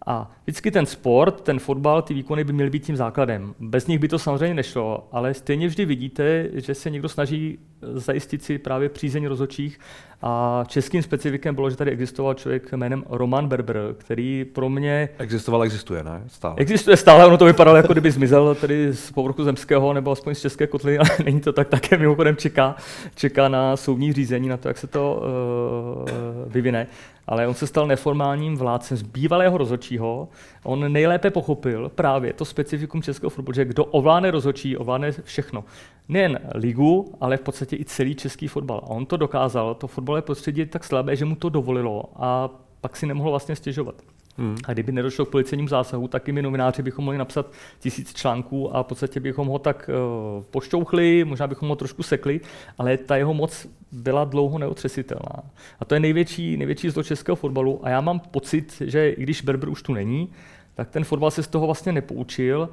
A 0.10 0.32
vždycky 0.44 0.72
ten 0.72 0.86
sport, 0.86 1.42
ten 1.42 1.60
fotbal, 1.60 2.02
ty 2.02 2.14
výkony 2.14 2.44
by 2.44 2.54
měly 2.54 2.70
být 2.70 2.86
tím 2.86 2.96
základem. 2.96 3.54
Bez 3.60 3.88
nich 3.88 4.00
by 4.00 4.08
to 4.08 4.20
samozřejmě 4.20 4.54
nešlo, 4.54 5.08
ale 5.12 5.34
stejně 5.34 5.68
vždy 5.68 5.86
vidíte, 5.86 6.50
že 6.54 6.76
se 6.76 6.90
někdo 6.90 7.10
snaží 7.10 7.60
zajistit 7.82 8.44
si 8.44 8.58
právě 8.58 8.90
přízeň 8.90 9.28
rozhodčích. 9.28 9.80
A 10.22 10.64
českým 10.68 11.02
specifikem 11.02 11.56
bylo, 11.56 11.70
že 11.70 11.76
tady 11.76 11.92
existoval 11.92 12.34
člověk 12.34 12.72
jménem 12.74 13.04
Roman 13.10 13.48
Berber, 13.48 13.78
který 13.98 14.46
pro 14.46 14.70
mě... 14.70 15.10
Existoval, 15.18 15.64
existuje, 15.64 16.04
ne? 16.04 16.24
Stále. 16.28 16.56
Existuje 16.58 16.98
stále, 16.98 17.26
ono 17.26 17.38
to 17.38 17.46
vypadalo, 17.46 17.78
jako 17.78 17.94
kdyby 17.94 18.12
zmizel 18.12 18.56
tedy 18.56 18.94
z 18.94 19.12
povrchu 19.12 19.44
zemského 19.44 19.94
nebo 19.94 20.12
aspoň 20.12 20.36
z 20.36 20.42
české 20.42 20.68
kotly, 20.68 20.98
ale 20.98 21.10
není 21.26 21.40
to 21.40 21.54
tak, 21.54 21.68
také 21.68 21.98
mimochodem 21.98 22.36
čeká, 22.36 22.76
čeká 23.16 23.48
na 23.48 23.78
soudní 23.78 24.14
řízení, 24.14 24.50
na 24.50 24.58
to, 24.58 24.68
jak 24.68 24.78
se 24.78 24.88
to 24.88 25.24
uh, 25.24 26.52
vyvine 26.54 26.88
ale 27.28 27.48
on 27.48 27.54
se 27.54 27.68
stal 27.68 27.88
neformálním 27.88 28.58
vládcem 28.58 28.98
z 28.98 29.02
bývalého 29.02 29.58
rozhodčího. 29.58 30.30
On 30.64 30.92
nejlépe 30.94 31.32
pochopil 31.32 31.92
právě 31.96 32.34
to 32.34 32.46
specifikum 32.46 33.02
českého 33.02 33.30
fotbalu, 33.30 33.54
že 33.54 33.66
kdo 33.66 33.86
ovládne 33.86 34.32
rozhodčí, 34.32 34.78
ovládne 34.78 35.12
všechno. 35.12 35.64
Nejen 36.10 36.40
ligu, 36.56 37.14
ale 37.22 37.38
v 37.38 37.42
podstatě 37.42 37.76
i 37.76 37.86
celý 37.86 38.16
český 38.16 38.48
fotbal. 38.48 38.78
A 38.78 38.90
on 38.90 39.06
to 39.06 39.18
dokázal, 39.18 39.76
to 39.76 39.88
fotbalové 39.88 40.22
prostředí 40.22 40.60
je 40.60 40.66
tak 40.66 40.84
slabé, 40.84 41.16
že 41.16 41.26
mu 41.26 41.36
to 41.36 41.50
dovolilo 41.50 42.04
a 42.16 42.50
pak 42.82 42.98
si 42.98 43.06
nemohl 43.06 43.30
vlastně 43.30 43.56
stěžovat. 43.56 43.96
Hmm. 44.38 44.58
A 44.68 44.74
kdyby 44.74 44.92
nedošlo 44.92 45.26
k 45.26 45.30
policejnímu 45.30 45.68
zásahu, 45.68 46.08
tak 46.08 46.28
i 46.28 46.32
my 46.32 46.42
novináři 46.42 46.82
bychom 46.82 47.06
mohli 47.06 47.18
napsat 47.18 47.52
tisíc 47.80 48.14
článků 48.14 48.76
a 48.76 48.84
v 48.84 48.86
podstatě 48.86 49.20
bychom 49.20 49.48
ho 49.48 49.60
tak 49.60 49.90
uh, 49.90 50.44
pošťouchli, 50.44 51.24
možná 51.26 51.48
bychom 51.48 51.70
ho 51.70 51.76
trošku 51.76 52.04
sekli, 52.04 52.42
ale 52.78 52.98
ta 52.98 53.16
jeho 53.16 53.34
moc 53.34 53.68
byla 53.92 54.26
dlouho 54.26 54.58
neotřesitelná. 54.58 55.44
A 55.80 55.86
to 55.86 55.94
je 55.94 56.00
největší, 56.00 56.58
největší 56.58 56.90
zlo 56.90 57.04
českého 57.04 57.36
fotbalu 57.36 57.80
a 57.84 57.90
já 57.90 58.02
mám 58.02 58.20
pocit, 58.20 58.82
že 58.86 59.10
i 59.10 59.24
když 59.24 59.42
Berber 59.42 59.70
už 59.70 59.82
tu 59.82 59.94
není, 59.94 60.30
tak 60.76 60.90
ten 60.90 61.04
fotbal 61.04 61.32
se 61.32 61.44
z 61.44 61.48
toho 61.48 61.66
vlastně 61.66 61.92
nepoučil 61.92 62.70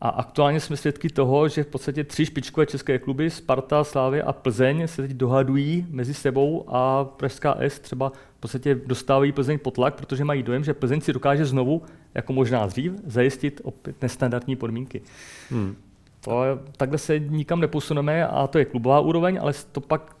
a 0.00 0.08
aktuálně 0.08 0.60
jsme 0.60 0.76
svědky 0.76 1.08
toho, 1.08 1.48
že 1.48 1.64
v 1.64 1.66
podstatě 1.66 2.04
tři 2.04 2.26
špičkové 2.26 2.66
české 2.66 2.98
kluby, 2.98 3.30
Sparta, 3.30 3.84
Slávě 3.84 4.22
a 4.22 4.32
Plzeň, 4.32 4.86
se 4.86 5.02
teď 5.02 5.10
dohadují 5.10 5.86
mezi 5.90 6.14
sebou 6.14 6.64
a 6.68 7.04
Pražská 7.04 7.56
S 7.58 7.80
třeba 7.80 8.12
v 8.38 8.40
podstatě 8.40 8.74
dostávají 8.74 9.32
Plzeň 9.32 9.58
pod 9.58 9.74
tlak, 9.74 9.94
protože 9.94 10.24
mají 10.24 10.42
dojem, 10.42 10.64
že 10.64 10.74
Plzeň 10.74 11.00
si 11.00 11.12
dokáže 11.12 11.44
znovu, 11.44 11.82
jako 12.14 12.32
možná 12.32 12.66
dřív, 12.66 12.92
zajistit 13.06 13.60
opět 13.64 14.02
nestandardní 14.02 14.56
podmínky. 14.56 15.02
Hmm. 15.50 15.76
To, 16.20 16.42
takhle 16.76 16.98
se 16.98 17.18
nikam 17.18 17.60
neposuneme 17.60 18.26
a 18.26 18.46
to 18.46 18.58
je 18.58 18.64
klubová 18.64 19.00
úroveň, 19.00 19.38
ale 19.42 19.52
to 19.72 19.80
pak 19.80 20.17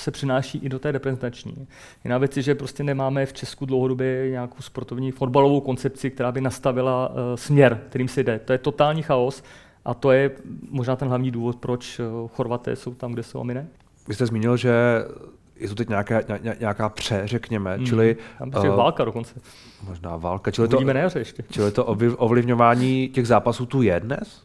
se 0.00 0.10
přináší 0.10 0.58
i 0.58 0.68
do 0.68 0.78
té 0.78 0.92
reprezentační. 0.92 1.66
Jiná 2.04 2.18
věc 2.18 2.36
je, 2.36 2.42
že 2.42 2.54
prostě 2.54 2.82
nemáme 2.82 3.26
v 3.26 3.32
Česku 3.32 3.66
dlouhodobě 3.66 4.30
nějakou 4.30 4.60
sportovní 4.60 5.12
fotbalovou 5.12 5.60
koncepci, 5.60 6.10
která 6.10 6.32
by 6.32 6.40
nastavila 6.40 7.08
uh, 7.08 7.16
směr, 7.34 7.80
kterým 7.88 8.08
se 8.08 8.22
jde. 8.22 8.38
To 8.38 8.52
je 8.52 8.58
totální 8.58 9.02
chaos 9.02 9.42
a 9.84 9.94
to 9.94 10.12
je 10.12 10.30
možná 10.70 10.96
ten 10.96 11.08
hlavní 11.08 11.30
důvod, 11.30 11.56
proč 11.56 11.98
uh, 11.98 12.28
Chorvaté 12.28 12.76
jsou 12.76 12.94
tam, 12.94 13.12
kde 13.12 13.22
jsou 13.22 13.40
a 13.40 13.44
my 13.44 13.54
ne. 13.54 13.66
Vy 14.08 14.14
jste 14.14 14.26
zmínil, 14.26 14.56
že 14.56 14.72
je 15.56 15.68
to 15.68 15.74
teď 15.74 15.88
nějaká, 15.88 16.20
ně, 16.42 16.56
nějaká 16.60 16.88
pře, 16.88 17.22
řekněme, 17.24 17.76
hmm. 17.76 17.86
čili... 17.86 18.16
Tam 18.38 18.70
uh, 18.70 18.76
válka 18.76 19.04
dokonce. 19.04 19.34
Možná 19.88 20.16
válka, 20.16 20.50
čili 20.50 20.68
Uvidíme 20.68 21.10
to, 21.12 21.18
ještě. 21.18 21.44
čili 21.50 21.72
to 21.72 21.84
ovlivňování 22.18 23.08
těch 23.08 23.26
zápasů 23.26 23.66
tu 23.66 23.82
je 23.82 24.00
dnes? 24.00 24.42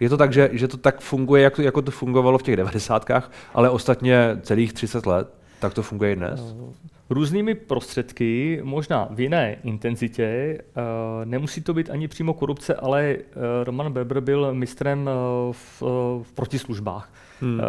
Je 0.00 0.08
to 0.08 0.16
tak, 0.16 0.32
že, 0.32 0.50
že 0.52 0.68
to 0.68 0.76
tak 0.76 1.00
funguje, 1.00 1.42
jak 1.42 1.56
to, 1.56 1.62
jako 1.62 1.82
to 1.82 1.90
fungovalo 1.90 2.38
v 2.38 2.42
těch 2.42 2.56
devadesátkách, 2.56 3.30
ale 3.54 3.70
ostatně 3.70 4.38
celých 4.42 4.72
30 4.72 5.06
let, 5.06 5.28
tak 5.60 5.74
to 5.74 5.82
funguje 5.82 6.12
i 6.12 6.16
dnes? 6.16 6.40
Eh, 6.40 6.88
různými 7.10 7.54
prostředky, 7.54 8.60
možná 8.62 9.08
v 9.10 9.20
jiné 9.20 9.56
intenzitě. 9.64 10.24
Eh, 10.24 10.82
nemusí 11.24 11.60
to 11.60 11.74
být 11.74 11.90
ani 11.90 12.08
přímo 12.08 12.34
korupce, 12.34 12.74
ale 12.74 13.02
eh, 13.10 13.24
Roman 13.64 13.92
Beber 13.92 14.20
byl 14.20 14.54
mistrem 14.54 15.10
v, 15.52 15.82
v 16.22 16.32
protislužbách. 16.34 17.10
Hmm. 17.40 17.60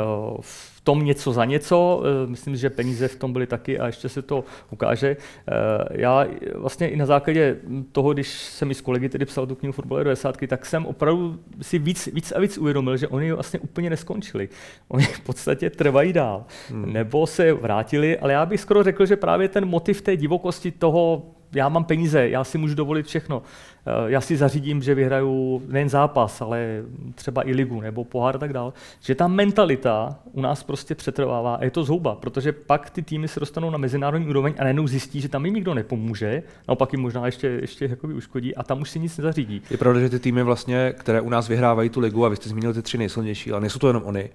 V 0.41 0.81
tom 0.81 1.05
něco 1.05 1.33
za 1.33 1.45
něco. 1.45 2.03
Eh, 2.03 2.27
myslím, 2.27 2.55
že 2.55 2.69
peníze 2.69 3.07
v 3.07 3.15
tom 3.15 3.33
byly 3.33 3.47
taky 3.47 3.79
a 3.79 3.87
ještě 3.87 4.09
se 4.09 4.21
to 4.21 4.43
ukáže. 4.71 5.17
Eh, 5.47 5.53
já 5.91 6.27
vlastně 6.55 6.89
i 6.89 6.97
na 6.97 7.05
základě 7.05 7.57
toho, 7.91 8.13
když 8.13 8.29
jsem 8.29 8.71
i 8.71 8.75
s 8.75 8.81
kolegy 8.81 9.09
tedy 9.09 9.25
psal 9.25 9.47
tu 9.47 9.55
knihu 9.55 9.73
Fotbalové 9.73 10.03
90, 10.03 10.47
tak 10.47 10.65
jsem 10.65 10.85
opravdu 10.85 11.39
si 11.61 11.79
víc, 11.79 12.09
víc 12.13 12.31
a 12.31 12.39
víc 12.39 12.57
uvědomil, 12.57 12.97
že 12.97 13.07
oni 13.07 13.31
vlastně 13.31 13.59
úplně 13.59 13.89
neskončili. 13.89 14.49
Oni 14.87 15.05
v 15.05 15.19
podstatě 15.19 15.69
trvají 15.69 16.13
dál. 16.13 16.45
Hmm. 16.69 16.93
Nebo 16.93 17.27
se 17.27 17.53
vrátili, 17.53 18.19
ale 18.19 18.33
já 18.33 18.45
bych 18.45 18.61
skoro 18.61 18.83
řekl, 18.83 19.05
že 19.05 19.15
právě 19.15 19.47
ten 19.47 19.65
motiv 19.65 20.01
té 20.01 20.17
divokosti 20.17 20.71
toho 20.71 21.23
já 21.53 21.69
mám 21.69 21.83
peníze, 21.83 22.29
já 22.29 22.43
si 22.43 22.57
můžu 22.57 22.75
dovolit 22.75 23.05
všechno. 23.05 23.41
Eh, 23.85 23.91
já 24.05 24.21
si 24.21 24.37
zařídím, 24.37 24.81
že 24.81 24.95
vyhraju 24.95 25.63
nejen 25.67 25.89
zápas, 25.89 26.41
ale 26.41 26.83
třeba 27.15 27.47
i 27.47 27.53
ligu 27.53 27.81
nebo 27.81 28.03
pohár 28.03 28.35
a 28.35 28.39
tak 28.39 28.53
dále. 28.53 28.71
Že 29.01 29.15
ta 29.15 29.27
mentalita 29.27 30.19
u 30.31 30.41
nás 30.41 30.63
prostě 30.63 30.95
přetrvává 30.95 31.55
a 31.55 31.63
je 31.63 31.71
to 31.71 31.83
zhouba, 31.83 32.15
protože 32.15 32.51
pak 32.51 32.89
ty 32.89 33.01
týmy 33.01 33.27
se 33.27 33.39
dostanou 33.39 33.69
na 33.69 33.77
mezinárodní 33.77 34.27
úroveň 34.27 34.53
a 34.59 34.63
najednou 34.63 34.87
zjistí, 34.87 35.21
že 35.21 35.29
tam 35.29 35.45
jim 35.45 35.53
nikdo 35.53 35.73
nepomůže, 35.73 36.43
naopak 36.67 36.93
jim 36.93 37.01
možná 37.01 37.25
ještě, 37.25 37.47
ještě 37.47 37.85
jakoby 37.85 38.13
uškodí 38.13 38.55
a 38.55 38.63
tam 38.63 38.81
už 38.81 38.89
si 38.89 38.99
nic 38.99 39.17
nezařídí. 39.17 39.61
Je 39.69 39.77
pravda, 39.77 39.99
že 39.99 40.09
ty 40.09 40.19
týmy 40.19 40.43
vlastně, 40.43 40.93
které 40.97 41.21
u 41.21 41.29
nás 41.29 41.47
vyhrávají 41.47 41.89
tu 41.89 41.99
ligu, 41.99 42.25
a 42.25 42.29
vy 42.29 42.35
jste 42.35 42.49
zmínil 42.49 42.73
ty 42.73 42.81
tři 42.81 42.97
nejsilnější, 42.97 43.51
ale 43.51 43.61
nejsou 43.61 43.79
to 43.79 43.87
jenom 43.87 44.03
oni, 44.05 44.29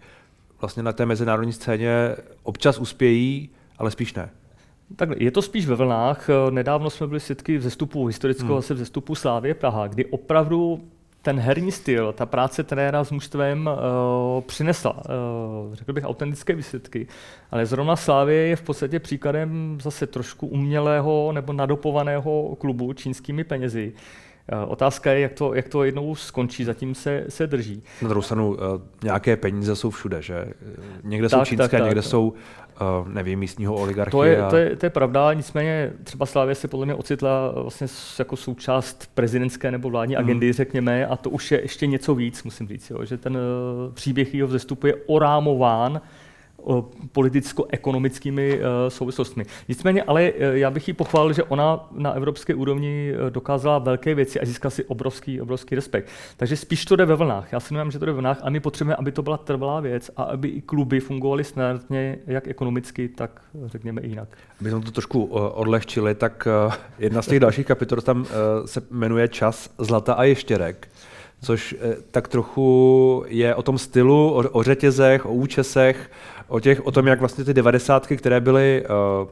vlastně 0.60 0.82
na 0.82 0.92
té 0.92 1.06
mezinárodní 1.06 1.52
scéně 1.52 2.16
občas 2.42 2.78
uspějí, 2.78 3.50
ale 3.78 3.90
spíš 3.90 4.14
ne. 4.14 4.30
Tak 4.96 5.08
je 5.16 5.30
to 5.30 5.42
spíš 5.42 5.66
ve 5.66 5.74
vlnách. 5.74 6.28
Nedávno 6.50 6.90
jsme 6.90 7.06
byli 7.06 7.20
svědky 7.20 7.58
vzestupu, 7.58 8.06
historického 8.06 8.54
hmm. 8.54 8.76
vzestupu 8.76 9.14
Slávě 9.14 9.54
Praha, 9.54 9.86
kdy 9.86 10.06
opravdu 10.06 10.80
ten 11.24 11.40
herní 11.40 11.72
styl, 11.72 12.12
ta 12.12 12.26
práce 12.26 12.62
trenéra 12.62 13.04
s 13.04 13.10
mužstvem 13.10 13.70
uh, 14.36 14.42
přinesla, 14.42 14.92
uh, 14.96 15.74
řekl 15.74 15.92
bych, 15.92 16.04
autentické 16.04 16.54
výsledky. 16.54 17.06
Ale 17.50 17.66
zrovna 17.66 17.96
Slávě 17.96 18.36
je 18.36 18.56
v 18.56 18.62
podstatě 18.62 19.00
příkladem 19.00 19.78
zase 19.82 20.06
trošku 20.06 20.46
umělého 20.46 21.32
nebo 21.32 21.52
nadopovaného 21.52 22.56
klubu 22.60 22.92
čínskými 22.92 23.44
penězi. 23.44 23.92
Uh, 24.52 24.72
otázka 24.72 25.12
je, 25.12 25.20
jak 25.20 25.32
to, 25.32 25.54
jak 25.54 25.68
to 25.68 25.84
jednou 25.84 26.14
skončí, 26.14 26.64
zatím 26.64 26.94
se, 26.94 27.24
se 27.28 27.46
drží. 27.46 27.82
Na 28.02 28.08
druhou 28.08 28.22
stranu, 28.22 28.50
uh, 28.50 28.58
nějaké 29.04 29.36
peníze 29.36 29.76
jsou 29.76 29.90
všude, 29.90 30.22
že? 30.22 30.44
Někde 31.04 31.28
tak, 31.28 31.38
jsou 31.38 31.44
čínské, 31.44 31.64
tak, 31.64 31.70
tak, 31.70 31.82
někde 31.82 32.02
tak. 32.02 32.10
jsou 32.10 32.32
nevím, 33.06 33.38
místního 33.38 33.74
oligarchy. 33.74 34.10
To 34.10 34.24
je, 34.24 34.42
a... 34.42 34.50
to, 34.50 34.56
je, 34.56 34.76
to 34.76 34.86
je 34.86 34.90
pravda, 34.90 35.32
nicméně 35.32 35.92
třeba 36.04 36.26
Slávě 36.26 36.54
se 36.54 36.68
podle 36.68 36.86
mě 36.86 36.94
ocitla 36.94 37.52
vlastně 37.62 37.86
jako 38.18 38.36
součást 38.36 39.10
prezidentské 39.14 39.70
nebo 39.70 39.90
vládní 39.90 40.14
hmm. 40.14 40.24
agendy, 40.24 40.52
řekněme, 40.52 41.06
a 41.06 41.16
to 41.16 41.30
už 41.30 41.52
je 41.52 41.62
ještě 41.62 41.86
něco 41.86 42.14
víc, 42.14 42.42
musím 42.42 42.68
říct, 42.68 42.90
jo, 42.90 43.04
že 43.04 43.16
ten 43.16 43.36
uh, 43.36 43.94
příběh 43.94 44.34
jeho 44.34 44.48
vzestupu 44.48 44.86
je 44.86 44.94
orámován 45.06 46.00
politicko-ekonomickými 47.12 48.58
eh, 48.58 48.90
souvislostmi. 48.90 49.44
Nicméně, 49.68 50.02
ale 50.02 50.22
eh, 50.22 50.58
já 50.58 50.70
bych 50.70 50.88
ji 50.88 50.94
pochválil, 50.94 51.32
že 51.32 51.42
ona 51.42 51.88
na 51.92 52.12
evropské 52.12 52.54
úrovni 52.54 53.12
eh, 53.12 53.30
dokázala 53.30 53.78
velké 53.78 54.14
věci 54.14 54.40
a 54.40 54.46
získala 54.46 54.70
si 54.70 54.84
obrovský, 54.84 55.40
obrovský 55.40 55.74
respekt. 55.74 56.08
Takže 56.36 56.56
spíš 56.56 56.84
to 56.84 56.96
jde 56.96 57.04
ve 57.04 57.14
vlnách. 57.14 57.52
Já 57.52 57.60
si 57.60 57.74
myslím, 57.74 57.90
že 57.90 57.98
to 57.98 58.04
jde 58.04 58.12
ve 58.12 58.16
vlnách 58.16 58.38
a 58.42 58.50
my 58.50 58.60
potřebujeme, 58.60 58.96
aby 58.96 59.12
to 59.12 59.22
byla 59.22 59.36
trvalá 59.36 59.80
věc 59.80 60.10
a 60.16 60.22
aby 60.22 60.48
i 60.48 60.60
kluby 60.60 61.00
fungovaly 61.00 61.44
standardně 61.44 62.18
jak 62.26 62.48
ekonomicky, 62.48 63.08
tak 63.08 63.40
řekněme 63.66 64.00
i 64.00 64.08
jinak. 64.08 64.28
Aby 64.60 64.70
jsme 64.70 64.80
to 64.80 64.90
trošku 64.90 65.24
odlehčili, 65.34 66.14
tak 66.14 66.48
jedna 66.98 67.22
z 67.22 67.26
těch 67.26 67.40
dalších 67.40 67.66
kapitol 67.66 68.00
tam 68.00 68.26
se 68.64 68.82
jmenuje 68.90 69.28
Čas, 69.28 69.70
zlata 69.78 70.14
a 70.14 70.24
ještěrek 70.24 70.88
což 71.44 71.74
tak 72.10 72.28
trochu 72.28 73.24
je 73.28 73.54
o 73.54 73.62
tom 73.62 73.78
stylu, 73.78 74.30
o, 74.30 74.50
o 74.50 74.62
řetězech, 74.62 75.26
o 75.26 75.32
účesech, 75.32 76.10
o, 76.48 76.60
těch, 76.60 76.86
o 76.86 76.90
tom, 76.90 77.06
jak 77.06 77.20
vlastně 77.20 77.44
ty 77.44 77.54
devadesátky, 77.54 78.16
které 78.16 78.40
byly 78.40 78.84
uh, 79.22 79.28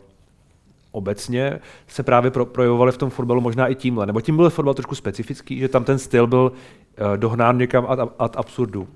obecně, 0.93 1.61
se 1.87 2.03
právě 2.03 2.31
pro, 2.31 2.47
projevovaly 2.47 2.93
v 2.93 2.97
tom 2.97 3.11
fotbalu 3.11 3.41
možná 3.41 3.69
i 3.69 3.75
tímhle. 3.75 4.07
Nebo 4.07 4.21
tím 4.21 4.37
byl 4.37 4.51
fotbal 4.51 4.75
trošku 4.75 4.95
specifický, 4.95 5.59
že 5.59 5.69
tam 5.69 5.85
ten 5.85 5.99
styl 5.99 6.27
byl 6.27 6.53
uh, 6.53 7.17
dohnán 7.17 7.59
někam 7.59 7.87
ad, 7.89 7.99
ad 8.19 8.37
absurdu. 8.37 8.89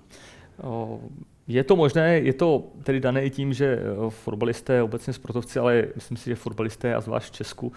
Je 1.48 1.64
to 1.64 1.76
možné, 1.76 2.18
je 2.18 2.32
to 2.32 2.64
tedy 2.82 3.00
dané 3.00 3.24
i 3.24 3.30
tím, 3.30 3.52
že 3.52 3.66
eh, 3.66 4.10
fotbalisté, 4.10 4.82
obecně 4.82 5.12
sportovci, 5.12 5.58
ale 5.58 5.84
myslím 5.94 6.16
si, 6.16 6.30
že 6.30 6.36
fotbalisté 6.36 6.94
a 6.94 7.00
zvlášť 7.00 7.32
v 7.32 7.36
Česku 7.36 7.72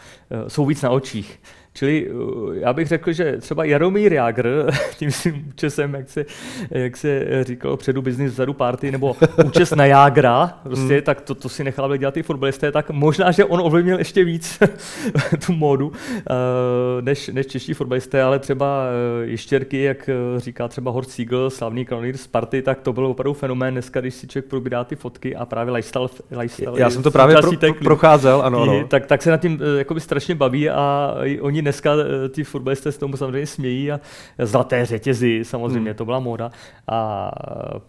jsou 0.47 0.65
víc 0.65 0.81
na 0.81 0.89
očích. 0.89 1.39
Čili 1.79 2.07
eh, 2.09 2.59
já 2.59 2.73
bych 2.73 2.87
řekl, 2.87 3.11
že 3.11 3.37
třeba 3.37 3.63
Jaromír 3.63 4.13
Jágr, 4.13 4.71
tím 4.97 5.11
svým 5.11 5.45
účesem, 5.49 5.93
jak 5.93 6.09
se, 6.09 6.25
jak 6.71 6.97
se 6.97 7.43
říkalo 7.43 7.77
předu 7.77 8.01
business, 8.01 8.33
vzadu 8.33 8.53
party, 8.53 8.91
nebo 8.91 9.15
účes 9.45 9.71
na 9.71 9.85
Jágra, 9.85 10.59
prostě, 10.63 10.93
hmm. 10.93 11.01
tak 11.01 11.21
to, 11.21 11.35
to 11.35 11.49
si 11.49 11.63
nechal 11.63 11.97
dělat 11.97 12.17
i 12.17 12.23
fotbalisté, 12.23 12.71
tak 12.71 12.89
možná, 12.89 13.31
že 13.31 13.45
on 13.45 13.59
ovlivnil 13.63 13.97
ještě 13.97 14.23
víc 14.23 14.59
tu 15.45 15.53
módu, 15.53 15.91
eh, 16.17 17.01
než, 17.01 17.27
než 17.27 17.47
čeští 17.47 17.73
fotbalisté, 17.73 18.23
ale 18.23 18.39
třeba 18.39 18.83
eh, 19.23 19.25
ještěrky, 19.25 19.83
jak 19.83 20.09
říká 20.37 20.67
třeba 20.67 20.91
Horst 20.91 21.11
Siegel, 21.11 21.49
slavný 21.49 21.85
kanonýr 21.85 22.17
z 22.17 22.27
party, 22.27 22.61
tak 22.61 22.81
to 22.81 22.93
byl 22.93 23.05
opravdu 23.05 23.33
fenomén 23.33 23.73
dneska, 23.73 24.01
když 24.01 24.13
si 24.13 24.27
člověk 24.27 24.49
probírá 24.49 24.83
ty 24.83 24.95
fotky 24.95 25.35
a 25.35 25.45
právě 25.45 25.73
lifestyle, 25.73 26.07
lifestyle 26.31 26.79
Já 26.79 26.89
jsem 26.89 27.03
to 27.03 27.11
právě 27.11 27.35
pro, 27.37 27.51
pro, 27.51 27.73
procházel, 27.73 28.41
ano, 28.41 28.61
ano. 28.61 28.87
Tak, 28.87 29.05
tak 29.05 29.21
se 29.21 29.31
nad 29.31 29.41
tím 29.41 29.59
jakoby 29.77 29.99
strašně 29.99 30.35
baví 30.35 30.69
a 30.69 31.15
oni 31.41 31.61
dneska 31.69 31.93
eh, 31.93 32.29
ti 32.29 32.43
fotbalisté 32.43 32.91
se 32.91 32.99
tomu 32.99 33.17
samozřejmě 33.17 33.47
smějí 33.47 33.91
a 33.91 33.99
zlaté 34.39 34.85
řetězy, 34.85 35.41
samozřejmě, 35.43 35.89
hmm. 35.89 35.97
to 35.97 36.05
byla 36.05 36.19
móda. 36.19 36.51
A 36.87 37.31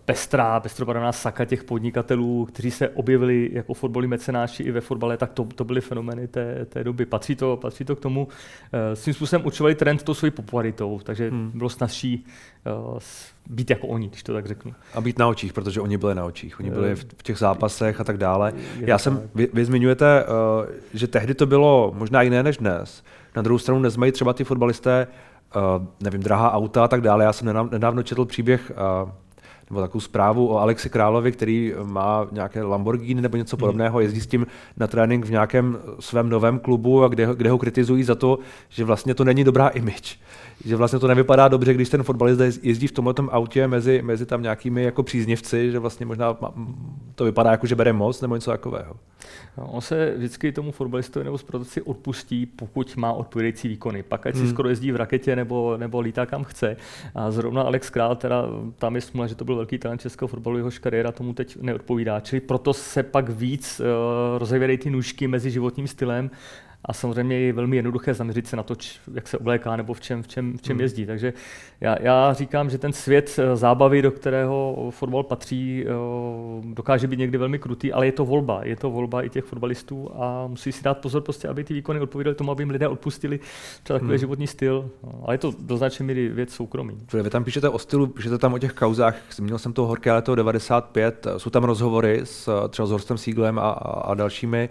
pestrá, 0.05 0.61
pestrobarevná 0.61 1.13
saka 1.13 1.45
těch 1.45 1.65
podnikatelů, 1.65 2.45
kteří 2.45 2.71
se 2.71 2.89
objevili 2.89 3.51
jako 3.53 3.75
fotbalí 3.75 4.07
mecenáši 4.07 4.63
i 4.63 4.71
ve 4.71 4.81
fotbale, 4.81 5.17
tak 5.17 5.33
to, 5.33 5.45
to 5.45 5.65
byly 5.65 5.81
fenomény 5.81 6.29
té, 6.29 6.67
té 6.67 6.85
doby. 6.85 7.07
Patří 7.07 7.37
to, 7.37 7.57
patří 7.57 7.85
to 7.85 7.97
k 7.97 8.01
tomu. 8.01 8.29
Svým 8.95 9.15
způsobem 9.15 9.47
určovali 9.47 9.75
trend 9.75 10.03
tou 10.03 10.15
svojí 10.15 10.31
popularitou, 10.31 11.01
takže 11.05 11.31
hmm. 11.31 11.51
bylo 11.55 11.71
snazší 11.71 12.27
být 13.51 13.71
jako 13.71 13.87
oni, 13.87 14.09
když 14.09 14.23
to 14.23 14.33
tak 14.33 14.47
řeknu. 14.47 14.75
A 14.95 15.01
být 15.01 15.19
na 15.19 15.29
očích, 15.29 15.53
protože 15.53 15.81
oni 15.81 15.99
byli 15.99 16.15
na 16.15 16.25
očích. 16.25 16.61
Oni 16.61 16.71
byli 16.71 16.95
v 16.97 17.23
těch 17.23 17.39
zápasech 17.39 18.01
a 18.01 18.05
tak 18.05 18.19
dále. 18.19 18.53
Já 18.81 18.99
jsem, 18.99 19.31
vy, 19.35 19.49
vy 19.53 19.65
zmiňujete, 19.65 20.25
že 20.95 21.07
tehdy 21.07 21.35
to 21.35 21.47
bylo 21.47 21.93
možná 21.97 22.23
jiné 22.23 22.43
než 22.43 22.57
dnes. 22.57 23.03
Na 23.37 23.43
druhou 23.43 23.59
stranu 23.59 23.81
nezmají 23.81 24.13
třeba 24.13 24.33
ty 24.33 24.45
fotbalisté, 24.45 25.07
uh, 25.57 25.87
nevím, 26.01 26.23
drahá 26.23 26.53
auta 26.53 26.85
a 26.85 26.89
tak 26.89 27.01
dále. 27.01 27.25
Já 27.25 27.33
jsem 27.33 27.69
nedávno 27.71 28.03
četl 28.03 28.25
příběh 28.25 28.73
uh, 29.05 29.11
nebo 29.71 29.81
takovou 29.81 30.01
zprávu 30.01 30.49
o 30.49 30.59
Alexi 30.59 30.91
Královi, 30.91 31.33
který 31.33 31.75
má 31.83 32.27
nějaké 32.33 32.63
Lamborghini 32.63 33.21
nebo 33.21 33.37
něco 33.37 33.57
hmm. 33.57 33.61
podobného, 33.61 34.01
jezdí 34.01 34.21
s 34.21 34.27
tím 34.27 34.47
na 34.77 34.87
trénink 34.87 35.25
v 35.25 35.31
nějakém 35.31 35.79
svém 36.01 36.29
novém 36.29 36.59
klubu, 36.59 37.05
a 37.05 37.09
kde, 37.09 37.29
kde 37.35 37.51
ho 37.51 37.59
kritizují 37.59 38.05
za 38.05 38.15
to, 38.15 38.39
že 38.69 38.85
vlastně 38.85 39.15
to 39.15 39.25
není 39.25 39.45
dobrá 39.45 39.69
image. 39.69 40.19
Že 40.65 40.77
vlastně 40.77 40.99
to 40.99 41.09
nevypadá 41.09 41.49
dobře, 41.49 41.75
když 41.75 41.89
ten 41.89 42.03
fotbalista 42.03 42.45
jezdí 42.63 42.87
v 42.87 42.93
tomhle 42.93 43.15
autě 43.31 43.69
mezi, 43.69 44.03
mezi 44.03 44.27
tam 44.27 44.43
nějakými 44.43 44.83
jako 44.83 45.03
příznivci, 45.03 45.73
že 45.73 45.79
vlastně 45.79 46.07
možná 46.07 46.37
to 47.15 47.25
vypadá 47.25 47.51
jako, 47.51 47.67
že 47.67 47.75
bere 47.75 47.93
moc 47.93 48.21
nebo 48.21 48.35
něco 48.35 48.51
takového. 48.51 48.95
No, 49.59 49.67
on 49.67 49.81
se 49.81 50.15
vždycky 50.17 50.53
tomu 50.53 50.73
fotbalistovi 50.73 51.25
nebo 51.25 51.39
sportovci 51.39 51.83
odpustí, 51.83 52.47
pokud 52.47 52.97
má 52.97 53.13
odpovědající 53.13 53.69
výkony. 53.69 54.03
Pak 54.03 54.27
ať 54.27 54.35
si 54.35 54.41
hmm. 54.41 54.51
skoro 54.51 54.69
jezdí 54.69 54.93
v 54.93 54.97
raketě 54.97 55.37
nebo, 55.37 55.77
nebo 55.77 56.01
lítá 56.01 56.27
kam 56.27 56.45
chce. 56.45 56.77
A 57.15 57.31
zrovna 57.31 57.63
Alex 57.63 57.91
Král, 57.91 58.17
teda 58.17 58.45
tam 58.79 58.95
je 58.95 59.01
smůla, 59.01 59.27
že 59.27 59.35
to 59.35 59.45
byl 59.45 59.60
velký 59.61 59.79
talent 59.79 60.01
českého 60.01 60.29
fotbalu, 60.29 60.57
jehož 60.57 60.79
kariéra 60.79 61.13
tomu 61.13 61.35
teď 61.35 61.57
neodpovídá. 61.61 62.21
Čili 62.21 62.41
proto 62.41 62.73
se 62.73 63.03
pak 63.03 63.29
víc 63.29 63.81
uh, 63.81 63.87
rozevírají 64.39 64.79
ty 64.79 64.91
nůžky 64.91 65.29
mezi 65.29 65.51
životním 65.51 65.87
stylem 65.87 66.31
a 66.85 66.93
samozřejmě 66.93 67.39
je 67.39 67.53
velmi 67.53 67.77
jednoduché 67.77 68.15
zaměřit 68.15 68.47
se 68.47 68.57
na 68.57 68.63
to, 68.63 68.75
č, 68.75 68.99
jak 69.15 69.29
se 69.29 69.39
obléká 69.39 69.77
nebo 69.77 69.95
v 69.95 70.01
čem, 70.01 70.23
v 70.23 70.29
čem, 70.29 70.59
v 70.59 70.63
čem 70.63 70.77
hmm. 70.77 70.81
jezdí. 70.81 71.07
Takže 71.07 71.33
já, 71.81 71.97
já 72.03 72.33
říkám, 72.33 72.71
že 72.71 72.79
ten 72.79 72.93
svět 72.93 73.39
eh, 73.39 73.57
zábavy, 73.57 74.03
do 74.03 74.11
kterého 74.11 74.89
fotbal 74.91 75.23
patří, 75.23 75.85
eh, 75.87 75.91
dokáže 76.75 77.07
být 77.07 77.19
někdy 77.19 77.39
velmi 77.39 77.59
krutý, 77.59 77.93
ale 77.93 78.07
je 78.07 78.13
to 78.13 78.25
volba. 78.25 78.61
Je 78.65 78.77
to 78.77 78.91
volba 78.91 79.23
i 79.23 79.31
těch 79.31 79.45
fotbalistů 79.45 80.11
a 80.15 80.47
musí 80.47 80.73
si 80.73 80.83
dát 80.83 80.99
pozor, 80.99 81.23
prostě, 81.23 81.49
aby 81.49 81.65
ty 81.65 81.75
výkony 81.75 82.01
odpovídaly 82.01 82.35
tomu, 82.35 82.51
aby 82.51 82.63
jim 82.63 82.71
lidé 82.71 82.89
odpustili 82.89 83.41
třeba 83.83 83.99
takový 83.99 84.11
hmm. 84.11 84.19
životní 84.19 84.47
styl. 84.47 84.91
No, 85.03 85.23
ale 85.25 85.35
je 85.35 85.39
to 85.39 85.53
do 85.61 85.77
značné 85.77 86.07
míry 86.07 86.29
věc 86.29 86.55
soukromí. 86.55 86.99
Vy 87.23 87.31
tam 87.31 87.45
píšete 87.45 87.69
o 87.69 87.79
stylu, 87.79 88.07
píšete 88.07 88.39
tam 88.39 88.55
o 88.55 88.59
těch 88.59 88.73
kauzách. 88.73 89.17
Zmínil 89.33 89.59
jsem 89.59 89.73
to 89.73 89.87
horké 89.87 90.13
leto 90.13 90.35
95, 90.35 91.27
jsou 91.37 91.51
tam 91.51 91.65
rozhovory 91.65 92.21
s 92.25 92.69
třeba 92.69 92.87
s 92.87 92.91
Horstem 92.91 93.19
Sieglem 93.19 93.59
a, 93.59 93.71
a 93.71 94.15
dalšími. 94.15 94.69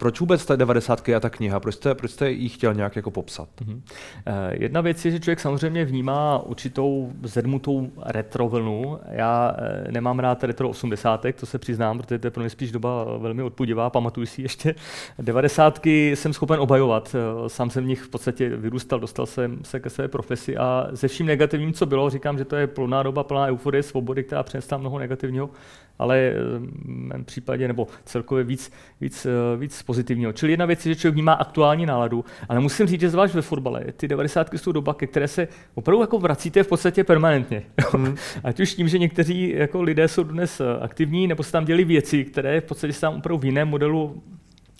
Proč 0.00 0.20
vůbec 0.20 0.46
ta 0.46 0.56
90 0.56 1.08
a 1.08 1.20
ta 1.20 1.30
kniha? 1.30 1.60
Proč 1.60 1.74
jste, 1.74 1.94
proč 1.94 2.10
jste 2.10 2.30
ji 2.30 2.48
chtěl 2.48 2.74
nějak 2.74 2.96
jako 2.96 3.10
popsat? 3.10 3.48
Mm-hmm. 3.60 3.80
Jedna 4.50 4.80
věc 4.80 5.04
je, 5.04 5.10
že 5.10 5.20
člověk 5.20 5.40
samozřejmě 5.40 5.84
vnímá 5.84 6.38
určitou 6.38 7.12
zedmutou 7.22 7.90
retro 8.06 8.48
vlnu. 8.48 8.98
Já 9.10 9.56
eh, 9.58 9.92
nemám 9.92 10.18
rád 10.18 10.44
retro 10.44 10.68
80, 10.68 11.26
to 11.40 11.46
se 11.46 11.58
přiznám, 11.58 11.98
protože 11.98 12.18
to 12.18 12.26
je 12.26 12.30
pro 12.30 12.40
mě 12.40 12.50
spíš 12.50 12.72
doba 12.72 13.18
velmi 13.18 13.42
odpudivá, 13.42 13.90
pamatuju 13.90 14.26
si 14.26 14.42
ještě. 14.42 14.74
90 15.18 15.86
jsem 15.86 16.32
schopen 16.32 16.60
obhajovat. 16.60 17.14
Eh, 17.14 17.48
sám 17.48 17.70
jsem 17.70 17.84
v 17.84 17.86
nich 17.86 18.02
v 18.02 18.08
podstatě 18.08 18.48
vyrůstal, 18.56 19.00
dostal 19.00 19.26
jsem 19.26 19.58
se 19.64 19.80
ke 19.80 19.90
své 19.90 20.08
profesi 20.08 20.56
a 20.56 20.88
ze 20.92 21.08
vším 21.08 21.26
negativním, 21.26 21.72
co 21.72 21.86
bylo, 21.86 22.10
říkám, 22.10 22.38
že 22.38 22.44
to 22.44 22.56
je 22.56 22.66
plná 22.66 23.02
doba, 23.02 23.24
plná 23.24 23.46
euforie, 23.46 23.82
svobody, 23.82 24.24
která 24.24 24.42
přinesla 24.42 24.78
mnoho 24.78 24.98
negativního, 24.98 25.50
ale 26.00 26.32
v 26.34 26.86
mém 26.86 27.24
případě, 27.24 27.68
nebo 27.68 27.86
celkově 28.04 28.44
víc, 28.44 28.72
víc, 29.00 29.26
víc 29.56 29.82
pozitivního. 29.82 30.32
Čili 30.32 30.52
jedna 30.52 30.66
věc 30.66 30.86
je, 30.86 30.94
že 30.94 31.00
člověk 31.00 31.14
vnímá 31.14 31.32
aktuální 31.32 31.86
náladu, 31.86 32.24
ale 32.48 32.60
musím 32.60 32.86
říct, 32.86 33.00
že 33.00 33.10
zvlášť 33.10 33.34
ve 33.34 33.42
fotbale, 33.42 33.84
ty 33.96 34.08
90. 34.08 34.54
jsou 34.54 34.72
doba, 34.72 34.94
ke 34.94 35.06
které 35.06 35.28
se 35.28 35.48
opravdu 35.74 36.00
jako 36.00 36.18
vracíte 36.18 36.62
v 36.62 36.68
podstatě 36.68 37.04
permanentně. 37.04 37.62
Mm. 37.96 38.14
Ať 38.44 38.60
už 38.60 38.74
tím, 38.74 38.88
že 38.88 38.98
někteří 38.98 39.54
jako 39.56 39.82
lidé 39.82 40.08
jsou 40.08 40.22
dnes 40.22 40.60
eh, 40.60 40.64
aktivní, 40.80 41.26
nebo 41.26 41.42
se 41.42 41.52
tam 41.52 41.64
děli 41.64 41.84
věci, 41.84 42.24
které 42.24 42.60
v 42.60 42.64
podstatě 42.64 42.92
se 42.92 43.00
tam 43.00 43.16
opravdu 43.16 43.38
v 43.38 43.44
jiném 43.44 43.68
modelu 43.68 44.22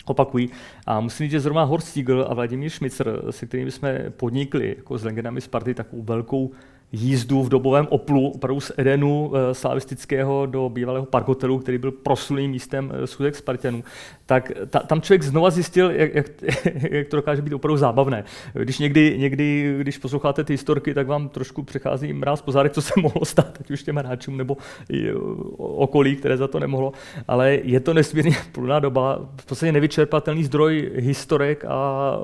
opakují. 0.05 0.49
A 0.85 0.99
musím 0.99 1.25
říct, 1.25 1.31
že 1.31 1.39
zrovna 1.39 1.63
Horst 1.63 1.87
Siegel 1.87 2.25
a 2.29 2.33
Vladimír 2.33 2.69
Šmicer, 2.69 3.21
se 3.29 3.45
kterými 3.45 3.71
jsme 3.71 4.09
podnikli 4.09 4.75
jako 4.77 4.97
s 4.97 5.03
legendami 5.03 5.41
Sparty 5.41 5.73
takovou 5.73 6.03
velkou 6.03 6.51
jízdu 6.91 7.43
v 7.43 7.49
dobovém 7.49 7.87
Oplu, 7.89 8.29
opravdu 8.29 8.59
z 8.61 8.71
Edenu 8.77 9.31
e, 9.35 9.53
slavistického 9.53 10.45
do 10.45 10.69
bývalého 10.69 11.05
parkhotelu, 11.05 11.59
který 11.59 11.77
byl 11.77 11.91
proslulým 11.91 12.51
místem 12.51 12.91
e, 12.93 13.07
schůzek 13.07 13.35
Spartanů, 13.35 13.83
tak 14.25 14.51
ta, 14.69 14.79
tam 14.79 15.01
člověk 15.01 15.23
znova 15.23 15.49
zjistil, 15.49 15.91
jak, 15.91 16.15
jak, 16.15 16.25
jak 16.91 17.07
to 17.07 17.15
dokáže 17.15 17.41
být 17.41 17.53
opravdu 17.53 17.77
zábavné. 17.77 18.23
Když 18.53 18.79
někdy, 18.79 19.15
někdy, 19.17 19.75
když 19.79 19.97
posloucháte 19.97 20.43
ty 20.43 20.53
historky, 20.53 20.93
tak 20.93 21.07
vám 21.07 21.29
trošku 21.29 21.63
přechází 21.63 22.13
mráz 22.13 22.41
po 22.41 22.51
zádech, 22.51 22.71
co 22.71 22.81
se 22.81 22.93
mohlo 23.01 23.25
stát, 23.25 23.57
ať 23.59 23.71
už 23.71 23.83
těm 23.83 23.95
hráčům 23.95 24.37
nebo 24.37 24.57
i 24.89 25.13
okolí, 25.57 26.15
které 26.15 26.37
za 26.37 26.47
to 26.47 26.59
nemohlo. 26.59 26.93
Ale 27.27 27.53
je 27.63 27.79
to 27.79 27.93
nesmírně 27.93 28.35
plná 28.51 28.79
doba, 28.79 29.29
v 29.41 29.45
podstatě 29.45 29.71
nevyčerpatelný 29.71 30.43
zdroj 30.43 30.91
historek 30.95 31.65
a 31.65 32.17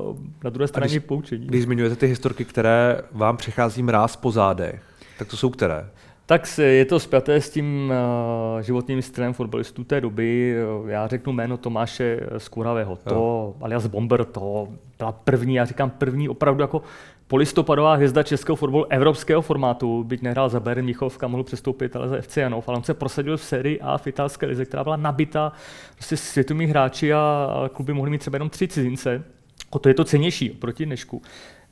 na 0.44 0.50
druhé 0.50 0.68
straně 0.68 0.92
když, 0.92 1.04
poučení. 1.04 1.48
Když 1.48 1.64
zmiňujete 1.64 1.96
ty 1.96 2.08
historky, 2.08 2.46
které 2.46 3.02
vám 3.12 3.38
přechází 3.38 3.84
mráz 3.84 4.16
po 4.16 4.32
zádech, 4.32 4.57
zádech, 4.58 4.82
tak 5.20 5.28
to 5.28 5.38
jsou 5.38 5.50
které? 5.50 5.90
Tak 6.26 6.60
je 6.60 6.86
to 6.86 7.00
spjaté 7.00 7.42
s 7.42 7.50
tím 7.50 7.94
uh, 8.56 8.62
životním 8.62 9.02
stylem 9.02 9.34
fotbalistů 9.34 9.84
té 9.84 10.02
doby. 10.02 10.56
Já 10.88 11.08
řeknu 11.08 11.34
jméno 11.34 11.58
Tomáše 11.58 12.20
Skuravého. 12.38 12.96
To, 12.96 13.16
jo. 13.16 13.56
alias 13.62 13.88
Bomber, 13.88 14.26
to 14.26 14.68
byla 14.98 15.12
první, 15.12 15.56
já 15.56 15.66
říkám 15.66 15.90
první 15.90 16.30
opravdu 16.30 16.62
jako 16.62 16.82
polistopadová 17.28 17.96
hvězda 17.96 18.24
českého 18.24 18.56
fotbalu 18.56 18.86
evropského 18.86 19.42
formátu, 19.42 20.04
byť 20.04 20.22
nehrál 20.22 20.50
za 20.50 20.60
Bayern 20.60 20.94
kam 21.18 21.32
mohl 21.32 21.44
přestoupit, 21.44 21.96
ale 21.96 22.10
za 22.10 22.22
FC 22.22 22.38
Janov, 22.38 22.70
ale 22.70 22.78
on 22.78 22.84
se 22.84 22.94
prosadil 22.94 23.38
v 23.38 23.44
sérii 23.44 23.80
A 23.80 23.98
v 23.98 24.08
italské 24.08 24.46
lize, 24.46 24.66
která 24.66 24.84
byla 24.84 24.96
nabita 24.96 25.52
prostě 25.96 26.18
světovými 26.18 26.68
hráči 26.68 27.14
a 27.14 27.50
kluby 27.74 27.94
mohly 27.94 28.12
mít 28.12 28.18
třeba 28.18 28.36
jenom 28.36 28.50
tři 28.50 28.68
cizince. 28.68 29.24
O 29.70 29.80
to 29.80 29.90
je 29.90 29.96
to 29.96 30.04
cenější 30.04 30.52
oproti 30.52 30.86
dnešku. 30.86 31.22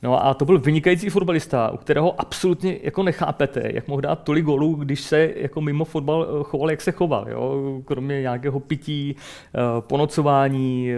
No 0.06 0.26
a 0.26 0.34
to 0.34 0.44
byl 0.44 0.58
vynikající 0.58 1.08
fotbalista, 1.08 1.70
u 1.70 1.76
kterého 1.76 2.20
absolutně 2.20 2.78
jako 2.82 3.02
nechápete, 3.02 3.62
jak 3.74 3.88
mohl 3.88 4.00
dát 4.00 4.22
tolik 4.22 4.44
golů, 4.44 4.74
když 4.74 5.00
se 5.00 5.32
jako 5.36 5.60
mimo 5.60 5.84
fotbal 5.84 6.26
eh, 6.28 6.44
choval, 6.44 6.70
jak 6.70 6.80
se 6.80 6.92
choval. 6.92 7.28
Jo? 7.28 7.80
Kromě 7.84 8.20
nějakého 8.20 8.60
pití, 8.60 9.16
eh, 9.16 9.58
ponocování, 9.80 10.92
eh, 10.92 10.96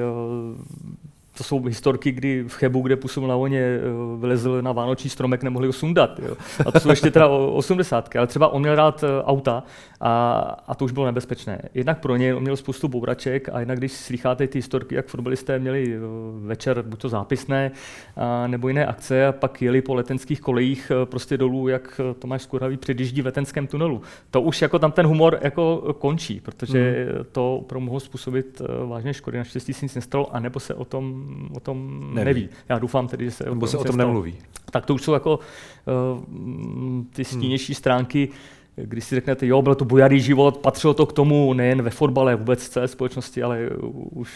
to 1.38 1.44
jsou 1.44 1.64
historky, 1.64 2.12
kdy 2.12 2.44
v 2.48 2.54
Chebu, 2.54 2.80
kde 2.80 2.96
působil 2.96 3.28
na 3.28 3.36
voně, 3.36 3.60
eh, 3.60 3.80
vylezl 4.20 4.62
na 4.62 4.72
vánoční 4.72 5.10
stromek, 5.10 5.42
nemohli 5.42 5.66
ho 5.66 5.72
sundat. 5.72 6.20
Jo. 6.28 6.36
A 6.66 6.72
to 6.72 6.80
jsou 6.80 6.90
ještě 6.90 7.10
teda 7.10 7.28
osmdesátky, 7.28 8.18
ale 8.18 8.26
třeba 8.26 8.48
on 8.48 8.62
měl 8.62 8.74
rád 8.74 9.04
eh, 9.04 9.22
auta 9.22 9.62
a, 10.00 10.40
a 10.66 10.74
to 10.74 10.84
už 10.84 10.92
bylo 10.92 11.06
nebezpečné. 11.06 11.62
Jednak 11.74 12.00
pro 12.00 12.16
něj 12.16 12.34
on 12.34 12.42
měl 12.42 12.56
spoustu 12.56 12.88
bouraček 12.88 13.48
a 13.52 13.60
jednak 13.60 13.78
když 13.78 13.92
slycháte 13.92 14.46
ty 14.46 14.58
historky, 14.58 14.94
jak 14.94 15.06
fotbalisté 15.06 15.58
měli 15.58 15.94
eh, 15.94 15.98
večer 16.46 16.82
buď 16.82 17.00
to 17.00 17.08
zápisné 17.08 17.70
a, 18.16 18.46
nebo 18.46 18.68
jiné 18.68 18.86
akce 18.86 19.26
a 19.26 19.32
pak 19.32 19.62
jeli 19.62 19.82
po 19.82 19.94
letenských 19.94 20.40
kolejích 20.40 20.92
prostě 21.04 21.36
dolů, 21.36 21.68
jak 21.68 22.00
Tomáš 22.18 22.42
Skuravý 22.42 22.76
předjíždí 22.76 23.22
v 23.22 23.26
letenském 23.26 23.66
tunelu. 23.66 24.02
To 24.30 24.40
už 24.40 24.62
jako 24.62 24.78
tam 24.78 24.92
ten 24.92 25.06
humor 25.06 25.38
jako 25.40 25.94
končí, 25.98 26.40
protože 26.40 27.06
mm. 27.18 27.24
to 27.32 27.56
opravdu 27.56 27.84
mohlo 27.84 28.00
způsobit 28.00 28.62
vážné 28.86 29.14
škody. 29.14 29.38
Naštěstí 29.38 29.72
si 29.72 29.84
nic 29.84 29.94
nestalo, 29.94 30.34
anebo 30.34 30.60
se 30.60 30.74
o 30.74 30.84
tom 30.84 31.27
o 31.54 31.60
tom 31.60 32.10
neví. 32.14 32.24
neví. 32.24 32.48
Já 32.68 32.78
doufám 32.78 33.08
tedy, 33.08 33.24
že 33.24 33.30
se 33.30 33.44
Nebo 33.44 33.56
o 33.56 33.60
tom, 33.60 33.68
se 33.68 33.78
o 33.78 33.84
tom 33.84 33.96
nemluví. 33.96 34.34
Tak 34.70 34.86
to 34.86 34.94
už 34.94 35.02
jsou 35.02 35.12
jako 35.12 35.38
uh, 35.38 37.04
ty 37.12 37.24
stínější 37.24 37.72
hmm. 37.72 37.78
stránky, 37.78 38.28
když 38.76 39.04
si 39.04 39.14
řeknete, 39.14 39.46
jo, 39.46 39.62
byl 39.62 39.74
to 39.74 39.84
bojarý 39.84 40.20
život, 40.20 40.56
patřilo 40.56 40.94
to 40.94 41.06
k 41.06 41.12
tomu 41.12 41.52
nejen 41.52 41.82
ve 41.82 41.90
fotbale, 41.90 42.36
vůbec 42.36 42.64
v 42.64 42.68
celé 42.68 42.88
společnosti, 42.88 43.42
ale 43.42 43.68
už, 44.10 44.30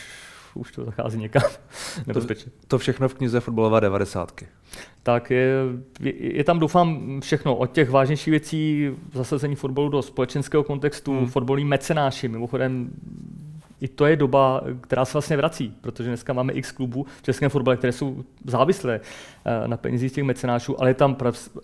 už 0.55 0.73
to 0.73 0.85
zachází 0.85 1.19
někam 1.19 1.43
nebezpečně. 2.07 2.53
To, 2.61 2.67
to 2.67 2.79
všechno 2.79 3.09
v 3.09 3.15
knize 3.15 3.41
Fotbalová 3.41 3.81
devadesátky. 3.81 4.47
Tak 5.03 5.31
je, 5.31 5.55
je, 6.01 6.37
je 6.37 6.45
tam, 6.45 6.59
doufám, 6.59 7.21
všechno 7.21 7.57
od 7.57 7.73
těch 7.73 7.91
vážnějších 7.91 8.31
věcí, 8.31 8.91
zasazení 9.13 9.55
fotbalu 9.55 9.89
do 9.89 10.03
společenského 10.03 10.65
kontextu, 10.65 11.19
hmm. 11.19 11.27
fotbalový 11.27 11.65
mecenáši, 11.65 12.29
mimochodem 12.29 12.91
i 13.83 13.89
to 13.89 14.07
je 14.07 14.17
doba, 14.17 14.63
která 14.81 15.05
se 15.05 15.13
vlastně 15.13 15.37
vrací, 15.37 15.77
protože 15.81 16.09
dneska 16.09 16.33
máme 16.33 16.53
x 16.53 16.73
klubů 16.73 17.07
v 17.19 17.23
českém 17.23 17.51
fotbale, 17.51 17.77
které 17.77 17.93
jsou 17.93 18.25
závislé 18.45 19.01
eh, 19.45 19.69
na 19.69 19.77
penězích 19.77 20.13
těch 20.13 20.25
mecenášů, 20.25 20.81
ale 20.81 20.91
je 20.91 20.95
tam 20.95 21.17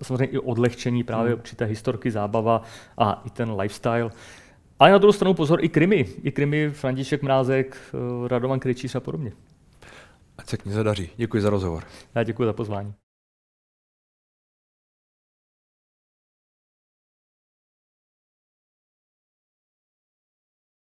samozřejmě 0.02 0.26
i 0.26 0.38
odlehčení 0.38 1.04
právě 1.04 1.30
hmm. 1.30 1.40
určité 1.40 1.64
historky, 1.64 2.10
zábava 2.10 2.62
a 2.98 3.22
i 3.26 3.30
ten 3.30 3.52
lifestyle. 3.60 4.10
Ale 4.78 4.90
na 4.90 4.98
druhou 4.98 5.12
stranu 5.12 5.34
pozor, 5.34 5.64
i 5.64 5.68
krimi. 5.68 6.06
I 6.22 6.32
krimi 6.32 6.70
František 6.70 7.22
Mrázek, 7.22 7.76
eh, 7.94 8.28
Radovan 8.28 8.60
Kryčíř 8.60 8.94
a 8.94 9.00
podobně. 9.00 9.32
Ať 10.38 10.48
se 10.48 10.56
knize 10.56 10.84
daří. 10.84 11.10
Děkuji 11.16 11.42
za 11.42 11.50
rozhovor. 11.50 11.82
Já 12.14 12.22
děkuji 12.22 12.44
za 12.44 12.52
pozvání. 12.52 12.94